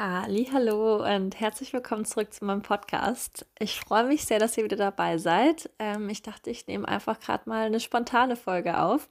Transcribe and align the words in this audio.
Hallo 0.00 1.04
und 1.04 1.40
herzlich 1.40 1.72
willkommen 1.72 2.04
zurück 2.04 2.32
zu 2.32 2.44
meinem 2.44 2.62
Podcast. 2.62 3.44
Ich 3.58 3.80
freue 3.80 4.04
mich 4.04 4.26
sehr, 4.26 4.38
dass 4.38 4.56
ihr 4.56 4.62
wieder 4.62 4.76
dabei 4.76 5.18
seid. 5.18 5.70
Ähm, 5.80 6.08
ich 6.08 6.22
dachte, 6.22 6.50
ich 6.50 6.68
nehme 6.68 6.86
einfach 6.86 7.18
gerade 7.18 7.48
mal 7.48 7.66
eine 7.66 7.80
spontane 7.80 8.36
Folge 8.36 8.80
auf. 8.80 9.08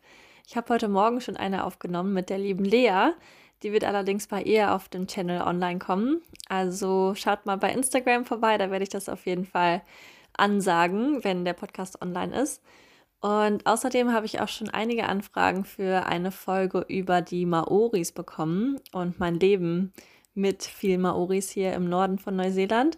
Ich 0.47 0.55
habe 0.55 0.73
heute 0.73 0.87
Morgen 0.87 1.19
schon 1.19 1.35
eine 1.35 1.65
aufgenommen 1.65 2.13
mit 2.13 2.29
der 2.29 2.37
lieben 2.37 2.63
Lea. 2.63 3.09
Die 3.63 3.73
wird 3.73 3.83
allerdings 3.83 4.27
bei 4.27 4.41
ihr 4.41 4.73
auf 4.73 4.87
dem 4.87 5.07
Channel 5.07 5.41
online 5.41 5.79
kommen. 5.79 6.21
Also 6.47 7.15
schaut 7.15 7.45
mal 7.45 7.57
bei 7.57 7.73
Instagram 7.73 8.23
vorbei, 8.23 8.57
da 8.57 8.71
werde 8.71 8.83
ich 8.83 8.89
das 8.89 9.09
auf 9.09 9.25
jeden 9.25 9.45
Fall 9.45 9.81
ansagen, 10.37 11.21
wenn 11.25 11.43
der 11.43 11.51
Podcast 11.51 12.01
online 12.01 12.33
ist. 12.41 12.63
Und 13.19 13.65
außerdem 13.65 14.13
habe 14.13 14.25
ich 14.25 14.39
auch 14.39 14.47
schon 14.47 14.69
einige 14.69 15.09
Anfragen 15.09 15.65
für 15.65 16.05
eine 16.05 16.31
Folge 16.31 16.85
über 16.87 17.21
die 17.21 17.45
Maoris 17.45 18.13
bekommen 18.13 18.79
und 18.93 19.19
mein 19.19 19.37
Leben 19.37 19.91
mit 20.37 20.63
vielen 20.63 21.01
Maoris 21.01 21.49
hier 21.49 21.73
im 21.73 21.89
Norden 21.89 22.19
von 22.19 22.35
Neuseeland. 22.35 22.97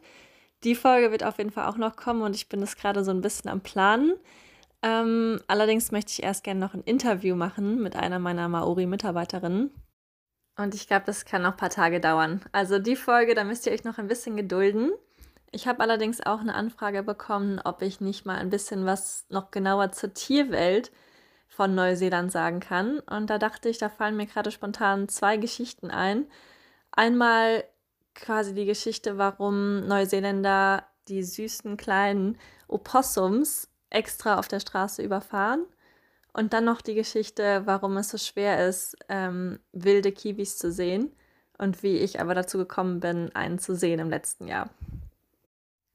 Die 0.64 0.76
Folge 0.76 1.12
wird 1.12 1.24
auf 1.24 1.38
jeden 1.38 1.52
Fall 1.52 1.68
auch 1.68 1.78
noch 1.78 1.96
kommen 1.96 2.22
und 2.22 2.36
ich 2.36 2.50
bin 2.50 2.62
es 2.62 2.76
gerade 2.76 3.04
so 3.04 3.12
ein 3.12 3.22
bisschen 3.22 3.50
am 3.50 3.62
Planen. 3.62 4.14
Ähm, 4.82 5.40
allerdings 5.48 5.92
möchte 5.92 6.12
ich 6.12 6.24
erst 6.24 6.44
gerne 6.44 6.60
noch 6.60 6.74
ein 6.74 6.84
Interview 6.84 7.36
machen 7.36 7.82
mit 7.82 7.96
einer 7.96 8.20
meiner 8.20 8.48
Maori-Mitarbeiterinnen. 8.48 9.72
Und 10.58 10.76
ich 10.76 10.88
glaube, 10.88 11.06
das 11.06 11.26
kann 11.26 11.44
noch 11.44 11.52
ein 11.52 11.58
paar 11.58 11.70
Tage 11.70 12.02
dauern. 12.02 12.42
Also 12.52 12.80
die 12.80 12.98
Folge, 12.98 13.34
da 13.34 13.46
müsst 13.46 13.66
ihr 13.66 13.72
euch 13.72 13.86
noch 13.86 13.98
ein 13.98 14.08
bisschen 14.08 14.36
gedulden. 14.36 14.92
Ich 15.52 15.68
habe 15.68 15.80
allerdings 15.80 16.22
auch 16.26 16.42
eine 16.42 16.54
Anfrage 16.54 17.02
bekommen, 17.02 17.60
ob 17.64 17.82
ich 17.82 18.02
nicht 18.02 18.26
mal 18.26 18.38
ein 18.38 18.50
bisschen 18.50 18.86
was 18.86 19.26
noch 19.30 19.52
genauer 19.52 19.92
zur 19.92 20.14
Tierwelt 20.14 20.92
von 21.48 21.74
Neuseeland 21.74 22.32
sagen 22.32 22.60
kann. 22.60 23.00
Und 23.00 23.30
da 23.30 23.38
dachte 23.38 23.70
ich, 23.70 23.78
da 23.78 23.90
fallen 23.90 24.18
mir 24.18 24.28
gerade 24.28 24.52
spontan 24.52 25.08
zwei 25.08 25.38
Geschichten 25.38 25.90
ein. 25.90 26.28
Einmal 27.00 27.64
quasi 28.14 28.54
die 28.54 28.66
Geschichte, 28.66 29.18
warum 29.18 29.88
Neuseeländer 29.88 30.86
die 31.08 31.24
süßen 31.24 31.78
kleinen 31.78 32.38
Opossums 32.68 33.70
extra 33.90 34.38
auf 34.38 34.50
der 34.50 34.60
Straße 34.60 35.02
überfahren. 35.02 35.64
Und 36.34 36.52
dann 36.52 36.66
noch 36.66 36.82
die 36.82 36.96
Geschichte, 36.96 37.62
warum 37.64 37.96
es 37.96 38.10
so 38.10 38.18
schwer 38.18 38.68
ist, 38.68 38.98
ähm, 39.08 39.60
wilde 39.72 40.12
Kiwis 40.12 40.58
zu 40.58 40.74
sehen 40.74 41.16
und 41.58 41.84
wie 41.84 41.96
ich 42.00 42.20
aber 42.20 42.36
dazu 42.36 42.58
gekommen 42.58 43.00
bin, 43.00 43.34
einen 43.34 43.60
zu 43.60 43.78
sehen 43.78 44.00
im 44.00 44.10
letzten 44.10 44.50
Jahr. 44.50 44.70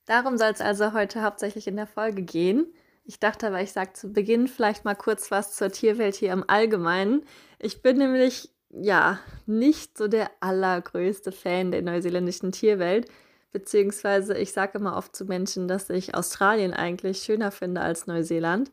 Darum 0.06 0.38
soll 0.38 0.52
es 0.52 0.62
also 0.62 0.94
heute 0.94 1.22
hauptsächlich 1.22 1.66
in 1.66 1.77
der 1.77 1.86
Folge 1.86 2.22
gehen. 2.22 2.72
Ich 3.05 3.20
dachte 3.20 3.48
aber, 3.48 3.60
ich 3.60 3.72
sage 3.72 3.92
zu 3.92 4.10
Beginn 4.10 4.48
vielleicht 4.48 4.86
mal 4.86 4.97
kurz 4.97 5.30
was 5.30 5.55
zur 5.55 5.70
Tierwelt 5.70 6.14
hier 6.14 6.32
im 6.32 6.48
Allgemeinen. 6.48 7.27
Ich 7.58 7.82
bin 7.82 7.98
nämlich 7.98 8.53
ja, 8.80 9.19
nicht 9.47 9.97
so 9.97 10.08
der 10.08 10.30
allergrößte 10.41 11.33
Fan 11.33 11.70
der 11.70 11.83
neuseeländischen 11.83 12.53
Tierwelt. 12.53 13.08
Beziehungsweise 13.53 14.36
ich 14.36 14.53
sage 14.53 14.78
immer 14.78 14.97
oft 14.97 15.14
zu 15.14 15.27
Menschen, 15.27 15.69
dass 15.69 15.89
ich 15.91 16.14
Australien 16.14 16.75
eigentlich 16.75 17.19
schöner 17.19 17.53
finde 17.53 17.83
als 17.83 18.06
Neuseeland. 18.06 18.72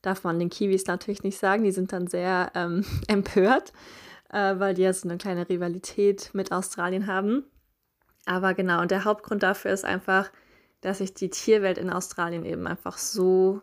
Darf 0.00 0.24
man 0.24 0.38
den 0.38 0.48
Kiwis 0.48 0.86
natürlich 0.86 1.22
nicht 1.22 1.38
sagen, 1.38 1.64
die 1.64 1.70
sind 1.70 1.92
dann 1.92 2.06
sehr 2.06 2.50
ähm, 2.54 2.84
empört, 3.08 3.72
äh, 4.32 4.58
weil 4.58 4.74
die 4.74 4.82
ja 4.82 4.92
so 4.92 5.08
eine 5.08 5.18
kleine 5.18 5.48
Rivalität 5.48 6.30
mit 6.32 6.50
Australien 6.50 7.06
haben. 7.06 7.44
Aber 8.24 8.54
genau, 8.54 8.80
und 8.80 8.90
der 8.90 9.04
Hauptgrund 9.04 9.42
dafür 9.42 9.72
ist 9.72 9.84
einfach, 9.84 10.30
dass 10.80 11.00
ich 11.00 11.14
die 11.14 11.30
Tierwelt 11.30 11.78
in 11.78 11.90
Australien 11.90 12.44
eben 12.44 12.66
einfach 12.66 12.96
so, 12.98 13.60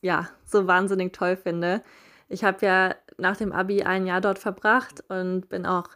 ja, 0.00 0.28
so 0.44 0.66
wahnsinnig 0.66 1.12
toll 1.12 1.36
finde. 1.36 1.82
Ich 2.28 2.42
habe 2.42 2.64
ja 2.64 2.94
nach 3.18 3.36
dem 3.36 3.52
Abi 3.52 3.82
ein 3.82 4.06
Jahr 4.06 4.20
dort 4.20 4.38
verbracht 4.38 5.02
und 5.08 5.48
bin 5.48 5.66
auch 5.66 5.88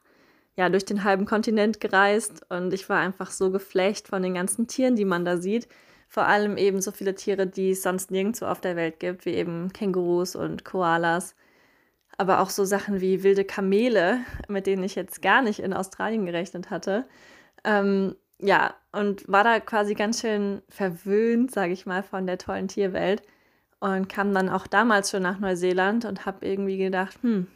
ja 0.56 0.68
durch 0.68 0.84
den 0.84 1.04
halben 1.04 1.24
Kontinent 1.24 1.80
gereist 1.80 2.44
und 2.50 2.72
ich 2.72 2.88
war 2.88 2.98
einfach 2.98 3.30
so 3.30 3.50
geflecht 3.50 4.08
von 4.08 4.22
den 4.22 4.34
ganzen 4.34 4.66
Tieren, 4.66 4.96
die 4.96 5.04
man 5.04 5.24
da 5.24 5.36
sieht. 5.36 5.68
Vor 6.08 6.26
allem 6.26 6.56
eben 6.56 6.80
so 6.80 6.90
viele 6.90 7.14
Tiere, 7.14 7.46
die 7.46 7.70
es 7.70 7.82
sonst 7.82 8.10
nirgendwo 8.10 8.46
auf 8.46 8.60
der 8.60 8.76
Welt 8.76 8.98
gibt, 8.98 9.26
wie 9.26 9.34
eben 9.34 9.72
Kängurus 9.72 10.34
und 10.36 10.64
Koalas. 10.64 11.36
Aber 12.16 12.40
auch 12.40 12.50
so 12.50 12.64
Sachen 12.64 13.00
wie 13.00 13.22
wilde 13.22 13.44
Kamele, 13.44 14.20
mit 14.48 14.66
denen 14.66 14.82
ich 14.82 14.94
jetzt 14.96 15.22
gar 15.22 15.42
nicht 15.42 15.60
in 15.60 15.72
Australien 15.72 16.26
gerechnet 16.26 16.70
hatte. 16.70 17.06
Ähm, 17.64 18.16
ja, 18.40 18.74
und 18.92 19.28
war 19.28 19.44
da 19.44 19.60
quasi 19.60 19.94
ganz 19.94 20.20
schön 20.20 20.62
verwöhnt, 20.68 21.50
sage 21.52 21.72
ich 21.72 21.86
mal, 21.86 22.02
von 22.02 22.26
der 22.26 22.38
tollen 22.38 22.68
Tierwelt 22.68 23.22
und 23.80 24.08
kam 24.08 24.34
dann 24.34 24.48
auch 24.48 24.66
damals 24.66 25.10
schon 25.10 25.22
nach 25.22 25.38
Neuseeland 25.38 26.04
und 26.04 26.26
habe 26.26 26.46
irgendwie 26.46 26.78
gedacht, 26.78 27.18
hm, 27.22 27.46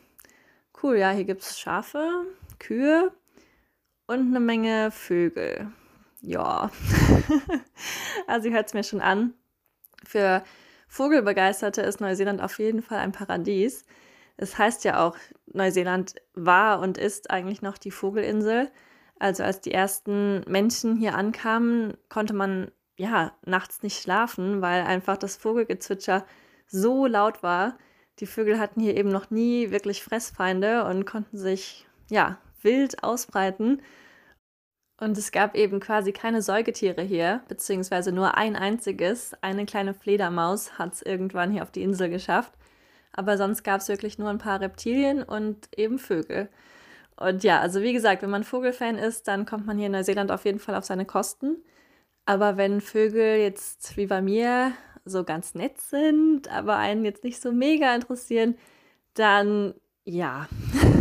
cool, 0.83 0.97
ja, 0.97 1.11
hier 1.11 1.25
gibt 1.25 1.43
es 1.43 1.59
Schafe, 1.59 2.27
Kühe 2.59 3.13
und 4.07 4.21
eine 4.21 4.41
Menge 4.41 4.91
Vögel. 4.91 5.73
Ja, 6.21 6.71
also 8.27 8.51
hört 8.51 8.69
es 8.69 8.75
mir 8.75 8.85
schon 8.85 9.01
an. 9.01 9.35
Für 10.05 10.45
Vogelbegeisterte 10.87 11.83
ist 11.83 12.01
Neuseeland 12.01 12.41
auf 12.41 12.59
jeden 12.59 12.83
Fall 12.83 12.99
ein 12.99 13.13
Paradies. 13.13 13.85
Es 14.37 14.59
heißt 14.59 14.85
ja 14.85 15.05
auch, 15.05 15.17
Neuseeland 15.47 16.15
war 16.35 16.81
und 16.81 16.99
ist 16.99 17.31
eigentlich 17.31 17.63
noch 17.63 17.79
die 17.79 17.91
Vogelinsel. 17.91 18.71
Also 19.19 19.43
als 19.43 19.61
die 19.61 19.73
ersten 19.73 20.41
Menschen 20.49 20.97
hier 20.97 21.15
ankamen, 21.15 21.97
konnte 22.09 22.35
man 22.35 22.71
ja, 22.97 23.33
nachts 23.45 23.83
nicht 23.83 24.03
schlafen, 24.03 24.61
weil 24.61 24.83
einfach 24.83 25.17
das 25.17 25.37
Vogelgezwitscher 25.37 26.27
so 26.67 27.07
laut 27.07 27.43
war. 27.43 27.79
Die 28.19 28.27
Vögel 28.27 28.59
hatten 28.59 28.81
hier 28.81 28.97
eben 28.97 29.09
noch 29.09 29.31
nie 29.31 29.71
wirklich 29.71 30.03
Fressfeinde 30.03 30.85
und 30.85 31.05
konnten 31.05 31.39
sich, 31.39 31.87
ja, 32.11 32.39
wild 32.63 33.03
ausbreiten. 33.03 33.83
Und 35.01 35.19
es 35.19 35.33
gab 35.33 35.57
eben 35.57 35.81
quasi 35.81 36.13
keine 36.13 36.43
Säugetiere 36.43 37.03
hier, 37.03 37.43
beziehungsweise 37.49 38.13
nur 38.13 38.37
ein 38.37 38.55
einziges. 38.55 39.35
Eine 39.41 39.67
kleine 39.67 39.95
Fledermaus 39.95 40.79
hat 40.79 40.95
es 40.95 41.03
irgendwann 41.03 41.51
hier 41.51 41.63
auf 41.63 41.73
die 41.73 41.83
Insel 41.83 42.09
geschafft. 42.09 42.53
Aber 43.13 43.37
sonst 43.37 43.65
gab 43.65 43.81
es 43.81 43.89
wirklich 43.89 44.19
nur 44.19 44.31
ein 44.31 44.39
paar 44.39 44.61
Reptilien 44.61 45.23
und 45.23 45.69
eben 45.77 45.99
Vögel. 45.99 46.49
Und 47.17 47.45
ja, 47.45 47.61
also 47.61 47.83
wie 47.83 47.93
gesagt, 47.93 48.23
wenn 48.23 48.31
man 48.31 48.45
Vogelfan 48.45 48.97
ist, 48.97 49.29
dann 49.29 49.45
kommt 49.45 49.67
man 49.67 49.77
hier 49.77 49.87
in 49.87 49.93
Neuseeland 49.93 50.31
auf 50.31 50.45
jeden 50.45 50.59
Fall 50.59 50.75
auf 50.75 50.85
seine 50.85 51.05
Kosten. 51.05 51.57
Aber 52.25 52.57
wenn 52.57 52.81
Vögel 52.81 53.39
jetzt 53.39 53.97
wie 53.97 54.07
bei 54.07 54.23
mir 54.23 54.73
so 55.05 55.25
ganz 55.25 55.55
nett 55.55 55.81
sind, 55.81 56.49
aber 56.49 56.77
einen 56.77 57.05
jetzt 57.05 57.25
nicht 57.25 57.41
so 57.41 57.53
mega 57.53 57.95
interessieren, 57.95 58.57
dann 59.15 59.75
ja, 60.05 60.49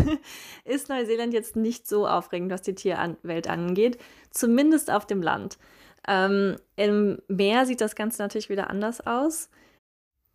ist 0.66 0.90
Neuseeland 0.90 1.34
jetzt 1.34 1.56
nicht 1.56 1.88
so 1.88 2.08
aufregend, 2.08 2.52
was 2.52 2.62
die 2.62 2.76
Tierwelt 2.76 3.48
angeht, 3.48 3.98
zumindest 4.30 4.92
auf 4.92 5.08
dem 5.08 5.22
Land. 5.22 5.58
Ähm, 6.08 6.58
Im 6.76 7.20
Meer 7.28 7.66
sieht 7.66 7.82
das 7.82 7.96
Ganze 7.96 8.22
natürlich 8.22 8.50
wieder 8.50 8.70
anders 8.70 9.06
aus. 9.06 9.50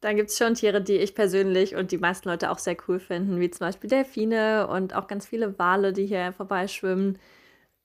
Da 0.00 0.12
gibt 0.12 0.30
es 0.30 0.38
schon 0.38 0.54
Tiere, 0.54 0.82
die 0.82 0.96
ich 0.96 1.14
persönlich 1.14 1.74
und 1.74 1.90
die 1.90 1.98
meisten 1.98 2.28
Leute 2.28 2.50
auch 2.50 2.58
sehr 2.58 2.76
cool 2.86 3.00
finden, 3.00 3.40
wie 3.40 3.50
zum 3.50 3.66
Beispiel 3.66 3.90
Delfine 3.90 4.68
und 4.68 4.94
auch 4.94 5.06
ganz 5.06 5.26
viele 5.26 5.58
Wale, 5.58 5.92
die 5.92 6.06
hier 6.06 6.32
vorbeischwimmen 6.32 7.18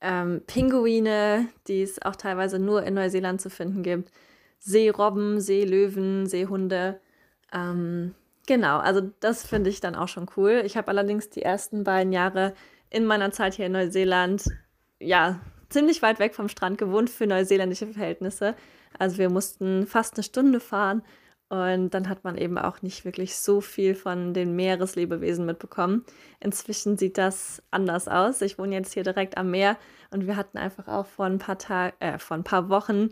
ähm, 0.02 0.42
Pinguine, 0.48 1.48
die 1.68 1.82
es 1.82 2.02
auch 2.02 2.16
teilweise 2.16 2.60
nur 2.60 2.84
in 2.84 2.96
Neuseeland 2.96 3.40
zu 3.40 3.50
finden 3.50 3.84
gibt, 3.84 4.12
Seerobben, 4.60 5.40
Seelöwen, 5.40 6.28
Seehunde. 6.28 7.00
Ähm, 7.54 8.14
genau, 8.48 8.80
also 8.80 9.02
das 9.20 9.46
finde 9.46 9.70
ich 9.70 9.80
dann 9.80 9.96
auch 9.96 10.08
schon 10.08 10.28
cool. 10.38 10.64
Ich 10.66 10.78
habe 10.78 10.90
allerdings 10.90 11.30
die 11.30 11.42
ersten 11.42 11.84
beiden 11.84 12.14
Jahre 12.14 12.54
in 12.90 13.06
meiner 13.06 13.32
Zeit 13.32 13.54
hier 13.54 13.68
in 13.68 13.72
Neuseeland, 13.72 14.46
ja, 15.00 15.40
ziemlich 15.70 16.02
weit 16.02 16.20
weg 16.20 16.36
vom 16.36 16.50
Strand 16.50 16.78
gewohnt 16.78 17.10
für 17.10 17.26
neuseeländische 17.26 17.88
Verhältnisse. 17.88 18.56
Also 19.00 19.18
wir 19.18 19.30
mussten 19.30 19.88
fast 19.88 20.16
eine 20.16 20.24
Stunde 20.24 20.60
fahren 20.60 21.02
und 21.52 21.90
dann 21.90 22.08
hat 22.08 22.24
man 22.24 22.38
eben 22.38 22.58
auch 22.58 22.82
nicht 22.82 23.04
wirklich 23.04 23.36
so 23.36 23.60
viel 23.60 23.94
von 23.94 24.34
den 24.34 24.56
Meereslebewesen 24.56 25.46
mitbekommen. 25.46 26.06
Inzwischen 26.40 26.98
sieht 26.98 27.18
das 27.18 27.62
anders 27.72 28.08
aus. 28.08 28.42
Ich 28.42 28.58
wohne 28.58 28.74
jetzt 28.76 28.94
hier 28.94 29.04
direkt 29.04 29.38
am 29.38 29.52
Meer 29.52 29.78
und 30.12 30.28
wir 30.28 30.38
hatten 30.38 30.58
einfach 30.58 30.88
auch 30.88 31.06
vor 31.06 31.26
ein 31.26 31.40
paar 31.40 31.58
Tagen, 31.58 31.94
äh, 32.00 32.18
vor 32.20 32.38
ein 32.38 32.46
paar 32.46 32.70
Wochen 32.70 33.10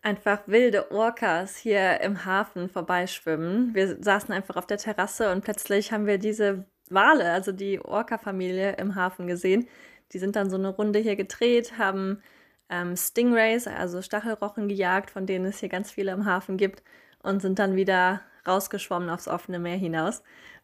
einfach 0.00 0.40
wilde 0.46 0.90
Orcas 0.92 1.54
hier 1.58 2.00
im 2.00 2.24
Hafen 2.24 2.70
vorbeischwimmen. 2.70 3.74
Wir 3.74 4.02
saßen 4.02 4.32
einfach 4.32 4.56
auf 4.56 4.66
der 4.66 4.78
Terrasse 4.78 5.30
und 5.30 5.44
plötzlich 5.44 5.92
haben 5.92 6.06
wir 6.06 6.16
diese 6.16 6.64
Wale, 6.88 7.32
also 7.32 7.52
die 7.52 7.84
Orca-Familie 7.84 8.76
im 8.76 8.94
Hafen 8.94 9.26
gesehen. 9.26 9.68
Die 10.12 10.18
sind 10.18 10.36
dann 10.36 10.48
so 10.48 10.56
eine 10.56 10.70
Runde 10.70 11.00
hier 11.00 11.16
gedreht, 11.16 11.76
haben 11.76 12.22
ähm, 12.70 12.96
Stingrays, 12.96 13.66
also 13.66 14.00
Stachelrochen 14.00 14.68
gejagt, 14.68 15.10
von 15.10 15.26
denen 15.26 15.44
es 15.44 15.60
hier 15.60 15.68
ganz 15.68 15.90
viele 15.90 16.12
im 16.12 16.24
Hafen 16.24 16.56
gibt 16.56 16.82
und 17.22 17.40
sind 17.40 17.58
dann 17.58 17.76
wieder 17.76 18.22
rausgeschwommen 18.46 19.10
aufs 19.10 19.28
offene 19.28 19.58
Meer 19.58 19.76
hinaus. 19.76 20.22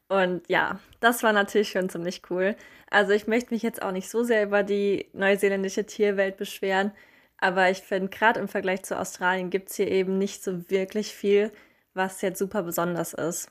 Und 0.08 0.48
ja, 0.48 0.80
das 1.00 1.22
war 1.22 1.32
natürlich 1.32 1.70
schon 1.70 1.88
ziemlich 1.88 2.22
cool. 2.30 2.56
Also 2.90 3.12
ich 3.12 3.26
möchte 3.26 3.52
mich 3.52 3.62
jetzt 3.62 3.82
auch 3.82 3.92
nicht 3.92 4.08
so 4.08 4.22
sehr 4.24 4.44
über 4.44 4.62
die 4.62 5.08
neuseeländische 5.12 5.84
Tierwelt 5.84 6.36
beschweren, 6.38 6.92
aber 7.38 7.70
ich 7.70 7.78
finde, 7.78 8.08
gerade 8.08 8.40
im 8.40 8.48
Vergleich 8.48 8.82
zu 8.82 8.98
Australien 8.98 9.50
gibt 9.50 9.70
es 9.70 9.76
hier 9.76 9.90
eben 9.90 10.18
nicht 10.18 10.42
so 10.42 10.70
wirklich 10.70 11.14
viel, 11.14 11.52
was 11.94 12.22
jetzt 12.22 12.38
super 12.38 12.62
besonders 12.62 13.14
ist. 13.14 13.50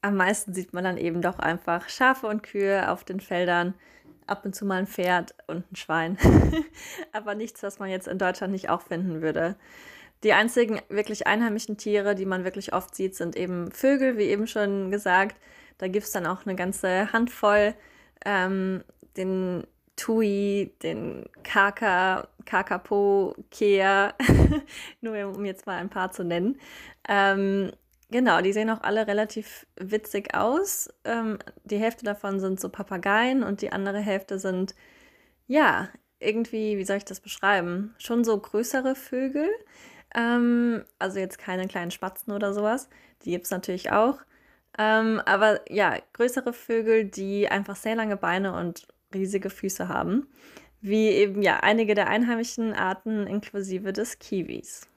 Am 0.00 0.16
meisten 0.16 0.52
sieht 0.52 0.72
man 0.72 0.84
dann 0.84 0.98
eben 0.98 1.22
doch 1.22 1.38
einfach 1.38 1.88
Schafe 1.88 2.26
und 2.26 2.42
Kühe 2.42 2.90
auf 2.90 3.04
den 3.04 3.20
Feldern. 3.20 3.74
ab 4.26 4.44
und 4.44 4.54
zu 4.54 4.64
mal 4.64 4.78
ein 4.78 4.86
Pferd 4.86 5.34
und 5.46 5.70
ein 5.70 5.76
Schwein. 5.76 6.16
Aber 7.12 7.34
nichts, 7.34 7.62
was 7.62 7.78
man 7.78 7.90
jetzt 7.90 8.08
in 8.08 8.18
Deutschland 8.18 8.52
nicht 8.52 8.70
auch 8.70 8.82
finden 8.82 9.20
würde. 9.20 9.56
Die 10.22 10.32
einzigen 10.32 10.80
wirklich 10.88 11.26
einheimischen 11.26 11.76
Tiere, 11.76 12.14
die 12.14 12.26
man 12.26 12.44
wirklich 12.44 12.72
oft 12.72 12.94
sieht, 12.94 13.16
sind 13.16 13.36
eben 13.36 13.72
Vögel, 13.72 14.18
wie 14.18 14.24
eben 14.24 14.46
schon 14.46 14.90
gesagt. 14.90 15.36
Da 15.78 15.88
gibt 15.88 16.06
es 16.06 16.12
dann 16.12 16.26
auch 16.26 16.46
eine 16.46 16.54
ganze 16.54 17.12
Handvoll. 17.12 17.74
Ähm, 18.24 18.84
den 19.16 19.66
Tui, 19.96 20.72
den 20.82 21.26
Kaka, 21.42 22.28
Kakapo, 22.46 23.34
Kea, 23.50 24.14
nur 25.00 25.28
um 25.28 25.44
jetzt 25.44 25.66
mal 25.66 25.76
ein 25.78 25.90
paar 25.90 26.12
zu 26.12 26.24
nennen. 26.24 26.58
Ähm, 27.08 27.72
genau, 28.10 28.40
die 28.40 28.52
sehen 28.52 28.70
auch 28.70 28.82
alle 28.82 29.06
relativ 29.06 29.66
witzig 29.76 30.34
aus. 30.34 30.88
Ähm, 31.04 31.38
die 31.64 31.78
Hälfte 31.78 32.04
davon 32.04 32.40
sind 32.40 32.60
so 32.60 32.68
Papageien 32.68 33.42
und 33.42 33.60
die 33.60 33.72
andere 33.72 34.00
Hälfte 34.00 34.38
sind, 34.38 34.74
ja, 35.46 35.88
irgendwie, 36.20 36.78
wie 36.78 36.84
soll 36.84 36.98
ich 36.98 37.04
das 37.04 37.20
beschreiben? 37.20 37.94
Schon 37.98 38.24
so 38.24 38.38
größere 38.38 38.94
Vögel. 38.94 39.48
Ähm, 40.14 40.84
also 40.98 41.18
jetzt 41.18 41.38
keine 41.38 41.66
kleinen 41.68 41.90
Spatzen 41.90 42.32
oder 42.32 42.52
sowas. 42.52 42.88
Die 43.24 43.30
gibt 43.30 43.44
es 43.44 43.50
natürlich 43.50 43.92
auch. 43.92 44.18
Ähm, 44.78 45.20
aber 45.26 45.60
ja, 45.70 45.98
größere 46.12 46.52
Vögel, 46.52 47.04
die 47.04 47.48
einfach 47.48 47.76
sehr 47.76 47.94
lange 47.94 48.16
Beine 48.16 48.54
und 48.54 48.86
riesige 49.14 49.50
Füße 49.50 49.88
haben. 49.88 50.28
Wie 50.80 51.08
eben 51.08 51.42
ja 51.42 51.60
einige 51.60 51.94
der 51.94 52.08
einheimischen 52.08 52.72
Arten 52.72 53.26
inklusive 53.26 53.92
des 53.92 54.18
Kiwis. 54.18 54.88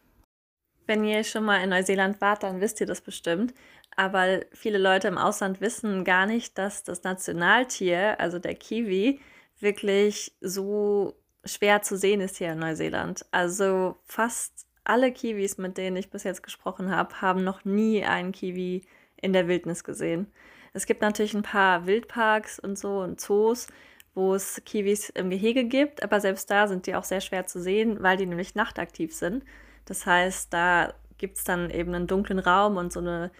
Wenn 0.87 1.03
ihr 1.03 1.23
schon 1.23 1.43
mal 1.43 1.63
in 1.63 1.69
Neuseeland 1.69 2.21
wart, 2.21 2.43
dann 2.43 2.61
wisst 2.61 2.79
ihr 2.79 2.87
das 2.87 3.01
bestimmt. 3.01 3.53
Aber 3.95 4.41
viele 4.51 4.77
Leute 4.77 5.07
im 5.07 5.17
Ausland 5.17 5.61
wissen 5.61 6.03
gar 6.03 6.25
nicht, 6.25 6.57
dass 6.57 6.83
das 6.83 7.03
Nationaltier, 7.03 8.19
also 8.19 8.39
der 8.39 8.55
Kiwi, 8.55 9.19
wirklich 9.59 10.35
so 10.41 11.15
schwer 11.45 11.81
zu 11.81 11.97
sehen 11.97 12.21
ist 12.21 12.37
hier 12.37 12.51
in 12.51 12.59
Neuseeland. 12.59 13.25
Also 13.31 13.97
fast 14.03 14.64
alle 14.85 15.11
Kiwis, 15.11 15.57
mit 15.57 15.77
denen 15.77 15.97
ich 15.97 16.09
bis 16.09 16.23
jetzt 16.23 16.43
gesprochen 16.43 16.95
habe, 16.95 17.21
haben 17.21 17.43
noch 17.43 17.65
nie 17.65 18.03
einen 18.03 18.31
Kiwi 18.31 18.83
in 19.17 19.33
der 19.33 19.47
Wildnis 19.47 19.83
gesehen. 19.83 20.27
Es 20.73 20.85
gibt 20.85 21.01
natürlich 21.01 21.33
ein 21.33 21.43
paar 21.43 21.85
Wildparks 21.85 22.59
und 22.59 22.77
so 22.77 22.99
und 22.99 23.19
Zoos, 23.19 23.67
wo 24.13 24.35
es 24.35 24.61
Kiwis 24.65 25.09
im 25.09 25.29
Gehege 25.29 25.65
gibt, 25.65 26.03
aber 26.03 26.19
selbst 26.19 26.49
da 26.49 26.67
sind 26.67 26.87
die 26.87 26.95
auch 26.95 27.03
sehr 27.03 27.21
schwer 27.21 27.45
zu 27.45 27.61
sehen, 27.61 28.01
weil 28.01 28.17
die 28.17 28.25
nämlich 28.25 28.55
nachtaktiv 28.55 29.13
sind. 29.13 29.43
Das 29.85 30.05
heißt, 30.05 30.53
da 30.53 30.93
gibt 31.17 31.37
es 31.37 31.43
dann 31.43 31.69
eben 31.69 31.93
einen 31.93 32.07
dunklen 32.07 32.39
Raum 32.39 32.77
und 32.77 32.91
so 32.91 32.99
eine 32.99 33.31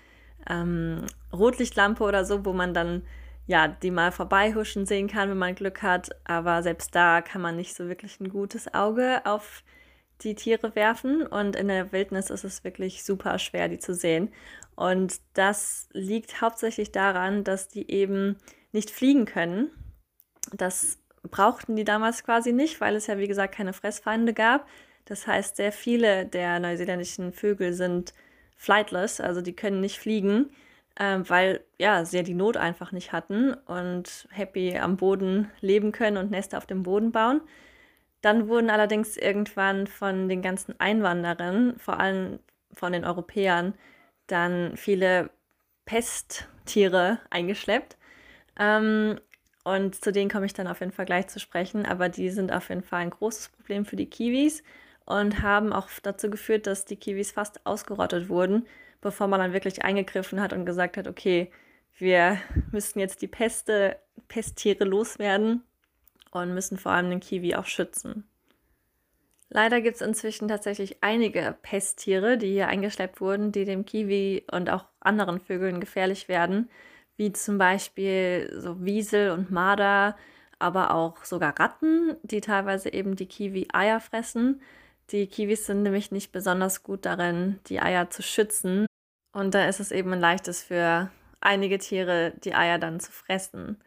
ähm, 0.50 1.06
Rotlichtlampe 1.33 2.03
oder 2.03 2.25
so, 2.25 2.45
wo 2.45 2.53
man 2.53 2.74
dann 2.74 3.03
ja 3.47 3.68
die 3.68 3.92
mal 3.92 4.12
vorbeihuschen 4.12 4.86
sehen 4.86 5.07
kann, 5.07 5.30
wenn 5.30 5.38
man 5.38 5.56
Glück 5.56 5.81
hat. 5.81 6.09
Aber 6.24 6.63
selbst 6.63 6.95
da 6.95 7.21
kann 7.21 7.42
man 7.42 7.56
nicht 7.56 7.75
so 7.75 7.88
wirklich 7.88 8.19
ein 8.19 8.30
gutes 8.30 8.74
Auge 8.74 9.21
auf 9.25 9.63
die 9.63 9.75
Tiere 10.19 10.75
werfen 10.75 11.25
und 11.27 11.56
in 11.56 11.67
der 11.67 11.91
Wildnis 11.91 12.29
ist 12.29 12.44
es 12.44 12.63
wirklich 12.63 13.03
super 13.03 13.38
schwer, 13.39 13.67
die 13.67 13.79
zu 13.79 13.94
sehen. 13.94 14.31
Und 14.75 15.19
das 15.33 15.88
liegt 15.91 16.41
hauptsächlich 16.41 16.91
daran, 16.91 17.44
dass 17.44 17.67
die 17.67 17.89
eben 17.91 18.38
nicht 18.71 18.91
fliegen 18.91 19.25
können. 19.25 19.69
Das 20.53 21.00
brauchten 21.23 21.75
die 21.75 21.83
damals 21.83 22.23
quasi 22.23 22.53
nicht, 22.53 22.81
weil 22.81 22.95
es 22.95 23.07
ja 23.07 23.17
wie 23.17 23.27
gesagt 23.27 23.56
keine 23.56 23.73
Fressfeinde 23.73 24.33
gab. 24.33 24.67
Das 25.06 25.27
heißt, 25.27 25.56
sehr 25.57 25.71
viele 25.71 26.25
der 26.25 26.59
neuseeländischen 26.59 27.31
Vögel 27.31 27.73
sind 27.73 28.13
flightless, 28.57 29.21
also 29.21 29.41
die 29.41 29.56
können 29.56 29.81
nicht 29.81 30.00
fliegen, 30.00 30.50
äh, 30.95 31.19
weil 31.27 31.63
ja, 31.77 32.03
sie 32.06 32.18
ja 32.18 32.23
die 32.23 32.33
Not 32.33 32.57
einfach 32.57 32.91
nicht 32.91 33.11
hatten 33.11 33.53
und 33.53 34.27
happy 34.31 34.77
am 34.77 34.97
Boden 34.97 35.51
leben 35.61 35.91
können 35.91 36.18
und 36.18 36.31
Nester 36.31 36.57
auf 36.57 36.65
dem 36.65 36.83
Boden 36.83 37.11
bauen. 37.11 37.41
Dann 38.25 38.48
wurden 38.48 38.72
allerdings 38.72 39.18
irgendwann 39.18 39.86
von 39.86 40.27
den 40.27 40.42
ganzen 40.42 40.80
Einwanderern, 40.80 41.75
vor 41.77 42.00
allem 42.00 42.39
von 42.74 42.92
den 42.92 43.06
Europäern, 43.06 43.75
dann 44.25 44.75
viele 44.77 45.30
Pesttiere 45.86 47.19
eingeschleppt. 47.30 47.98
Ähm, 48.57 49.19
und 49.63 50.04
zu 50.04 50.12
denen 50.12 50.31
komme 50.31 50.48
ich 50.48 50.56
dann 50.56 50.66
auf 50.66 50.80
jeden 50.80 50.92
Fall 50.92 51.06
gleich 51.06 51.27
zu 51.27 51.39
sprechen. 51.39 51.86
Aber 51.86 52.10
die 52.10 52.31
sind 52.31 52.51
auf 52.51 52.69
jeden 52.69 52.81
Fall 52.81 53.01
ein 53.01 53.12
großes 53.12 53.50
Problem 53.50 53.86
für 53.86 53.95
die 53.95 54.10
Kiwis 54.10 54.63
und 55.06 55.44
haben 55.44 55.71
auch 55.71 55.89
dazu 56.01 56.31
geführt, 56.31 56.66
dass 56.66 56.83
die 56.86 56.98
Kiwis 56.98 57.30
fast 57.30 57.63
ausgerottet 57.68 58.28
wurden, 58.28 58.66
bevor 59.01 59.28
man 59.28 59.39
dann 59.39 59.54
wirklich 59.54 59.86
eingegriffen 59.86 60.42
hat 60.42 60.51
und 60.51 60.66
gesagt 60.66 60.98
hat, 60.98 61.07
okay, 61.07 61.51
wir 62.00 62.39
müssen 62.71 62.98
jetzt 62.98 63.21
die 63.21 63.28
Peste, 63.28 64.00
Pesttiere 64.28 64.83
loswerden 64.83 65.62
und 66.41 66.53
müssen 66.53 66.77
vor 66.77 66.91
allem 66.91 67.09
den 67.09 67.19
Kiwi 67.19 67.55
auch 67.55 67.65
schützen. 67.65 68.27
Leider 69.49 69.79
gibt 69.81 69.95
es 69.95 70.01
inzwischen 70.01 70.47
tatsächlich 70.47 70.97
einige 71.01 71.55
Pesttiere, 71.61 72.37
die 72.37 72.51
hier 72.51 72.67
eingeschleppt 72.67 73.21
wurden, 73.21 73.51
die 73.51 73.65
dem 73.65 73.85
Kiwi 73.85 74.43
und 74.51 74.69
auch 74.69 74.85
anderen 74.99 75.39
Vögeln 75.39 75.79
gefährlich 75.79 76.27
werden, 76.27 76.69
wie 77.15 77.31
zum 77.31 77.57
Beispiel 77.57 78.53
so 78.57 78.83
Wiesel 78.83 79.31
und 79.31 79.51
Marder, 79.51 80.17
aber 80.59 80.93
auch 80.93 81.23
sogar 81.23 81.59
Ratten, 81.59 82.15
die 82.23 82.41
teilweise 82.41 82.91
eben 82.91 83.15
die 83.15 83.27
Kiwi-Eier 83.27 83.99
fressen. 83.99 84.61
Die 85.11 85.27
Kiwis 85.27 85.65
sind 85.67 85.83
nämlich 85.83 86.11
nicht 86.11 86.31
besonders 86.31 86.83
gut 86.83 87.05
darin, 87.05 87.59
die 87.67 87.79
Eier 87.79 88.09
zu 88.09 88.23
schützen. 88.23 88.87
Und 89.31 89.53
da 89.53 89.67
ist 89.67 89.79
es 89.79 89.91
eben 89.91 90.13
ein 90.13 90.19
leichtes 90.19 90.63
für 90.63 91.11
einige 91.39 91.77
Tiere, 91.77 92.33
die 92.43 92.55
Eier 92.55 92.79
dann 92.79 92.99
zu 92.99 93.11
fressen. 93.11 93.77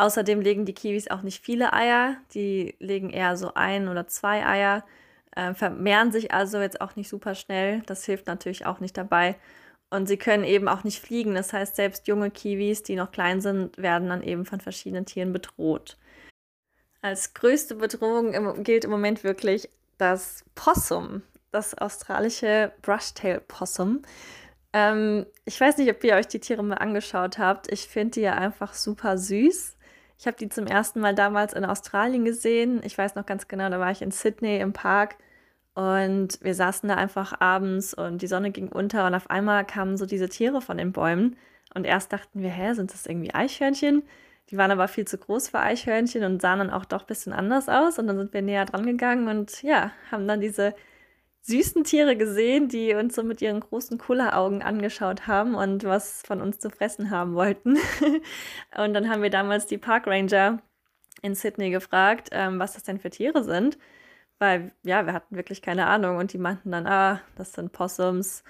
Außerdem 0.00 0.40
legen 0.40 0.64
die 0.64 0.72
Kiwis 0.72 1.10
auch 1.10 1.20
nicht 1.20 1.44
viele 1.44 1.74
Eier. 1.74 2.16
Die 2.32 2.74
legen 2.78 3.10
eher 3.10 3.36
so 3.36 3.52
ein 3.52 3.86
oder 3.86 4.06
zwei 4.06 4.46
Eier, 4.46 4.82
äh, 5.36 5.52
vermehren 5.52 6.10
sich 6.10 6.32
also 6.32 6.58
jetzt 6.58 6.80
auch 6.80 6.96
nicht 6.96 7.10
super 7.10 7.34
schnell. 7.34 7.82
Das 7.84 8.06
hilft 8.06 8.26
natürlich 8.26 8.64
auch 8.64 8.80
nicht 8.80 8.96
dabei. 8.96 9.36
Und 9.90 10.06
sie 10.06 10.16
können 10.16 10.44
eben 10.44 10.68
auch 10.68 10.84
nicht 10.84 11.00
fliegen. 11.00 11.34
Das 11.34 11.52
heißt, 11.52 11.76
selbst 11.76 12.08
junge 12.08 12.30
Kiwis, 12.30 12.82
die 12.82 12.96
noch 12.96 13.10
klein 13.10 13.42
sind, 13.42 13.76
werden 13.76 14.08
dann 14.08 14.22
eben 14.22 14.46
von 14.46 14.62
verschiedenen 14.62 15.04
Tieren 15.04 15.34
bedroht. 15.34 15.98
Als 17.02 17.34
größte 17.34 17.74
Bedrohung 17.74 18.32
im, 18.32 18.64
gilt 18.64 18.86
im 18.86 18.90
Moment 18.90 19.22
wirklich 19.22 19.68
das 19.98 20.46
Possum, 20.54 21.20
das 21.50 21.76
australische 21.76 22.72
Brushtail 22.80 23.40
Possum. 23.40 24.00
Ähm, 24.72 25.26
ich 25.44 25.60
weiß 25.60 25.76
nicht, 25.76 25.90
ob 25.90 26.02
ihr 26.04 26.14
euch 26.14 26.28
die 26.28 26.40
Tiere 26.40 26.64
mal 26.64 26.76
angeschaut 26.76 27.36
habt. 27.36 27.70
Ich 27.70 27.86
finde 27.86 28.12
die 28.12 28.20
ja 28.22 28.32
einfach 28.32 28.72
super 28.72 29.18
süß. 29.18 29.76
Ich 30.20 30.26
habe 30.26 30.36
die 30.36 30.50
zum 30.50 30.66
ersten 30.66 31.00
Mal 31.00 31.14
damals 31.14 31.54
in 31.54 31.64
Australien 31.64 32.26
gesehen. 32.26 32.82
Ich 32.84 32.98
weiß 32.98 33.14
noch 33.14 33.24
ganz 33.24 33.48
genau, 33.48 33.70
da 33.70 33.80
war 33.80 33.90
ich 33.90 34.02
in 34.02 34.10
Sydney 34.10 34.58
im 34.58 34.74
Park 34.74 35.16
und 35.72 36.38
wir 36.42 36.54
saßen 36.54 36.90
da 36.90 36.96
einfach 36.96 37.40
abends 37.40 37.94
und 37.94 38.20
die 38.20 38.26
Sonne 38.26 38.50
ging 38.50 38.68
unter 38.68 39.06
und 39.06 39.14
auf 39.14 39.30
einmal 39.30 39.64
kamen 39.64 39.96
so 39.96 40.04
diese 40.04 40.28
Tiere 40.28 40.60
von 40.60 40.76
den 40.76 40.92
Bäumen 40.92 41.38
und 41.74 41.86
erst 41.86 42.12
dachten 42.12 42.42
wir, 42.42 42.50
hä, 42.50 42.74
sind 42.74 42.92
das 42.92 43.06
irgendwie 43.06 43.32
Eichhörnchen? 43.32 44.02
Die 44.50 44.58
waren 44.58 44.70
aber 44.70 44.88
viel 44.88 45.06
zu 45.06 45.16
groß 45.16 45.48
für 45.48 45.60
Eichhörnchen 45.60 46.22
und 46.24 46.42
sahen 46.42 46.58
dann 46.58 46.70
auch 46.70 46.84
doch 46.84 47.00
ein 47.00 47.06
bisschen 47.06 47.32
anders 47.32 47.70
aus 47.70 47.98
und 47.98 48.06
dann 48.06 48.18
sind 48.18 48.34
wir 48.34 48.42
näher 48.42 48.66
dran 48.66 48.84
gegangen 48.84 49.26
und 49.28 49.62
ja, 49.62 49.90
haben 50.10 50.28
dann 50.28 50.42
diese 50.42 50.74
süßen 51.42 51.84
Tiere 51.84 52.16
gesehen, 52.16 52.68
die 52.68 52.94
uns 52.94 53.14
so 53.14 53.22
mit 53.22 53.40
ihren 53.42 53.60
großen 53.60 53.98
Kulleraugen 53.98 54.62
angeschaut 54.62 55.26
haben 55.26 55.54
und 55.54 55.84
was 55.84 56.22
von 56.26 56.40
uns 56.40 56.58
zu 56.58 56.70
fressen 56.70 57.10
haben 57.10 57.34
wollten. 57.34 57.78
und 58.76 58.94
dann 58.94 59.08
haben 59.08 59.22
wir 59.22 59.30
damals 59.30 59.66
die 59.66 59.78
Park 59.78 60.06
Ranger 60.06 60.60
in 61.22 61.34
Sydney 61.34 61.70
gefragt, 61.70 62.28
ähm, 62.32 62.58
was 62.58 62.74
das 62.74 62.82
denn 62.84 62.98
für 63.00 63.10
Tiere 63.10 63.44
sind. 63.44 63.78
Weil, 64.38 64.72
ja, 64.82 65.06
wir 65.06 65.12
hatten 65.12 65.36
wirklich 65.36 65.62
keine 65.62 65.86
Ahnung. 65.86 66.16
Und 66.16 66.32
die 66.32 66.38
meinten 66.38 66.70
dann, 66.72 66.86
ah, 66.86 67.20
das 67.36 67.52
sind 67.52 67.72
Possums. 67.72 68.42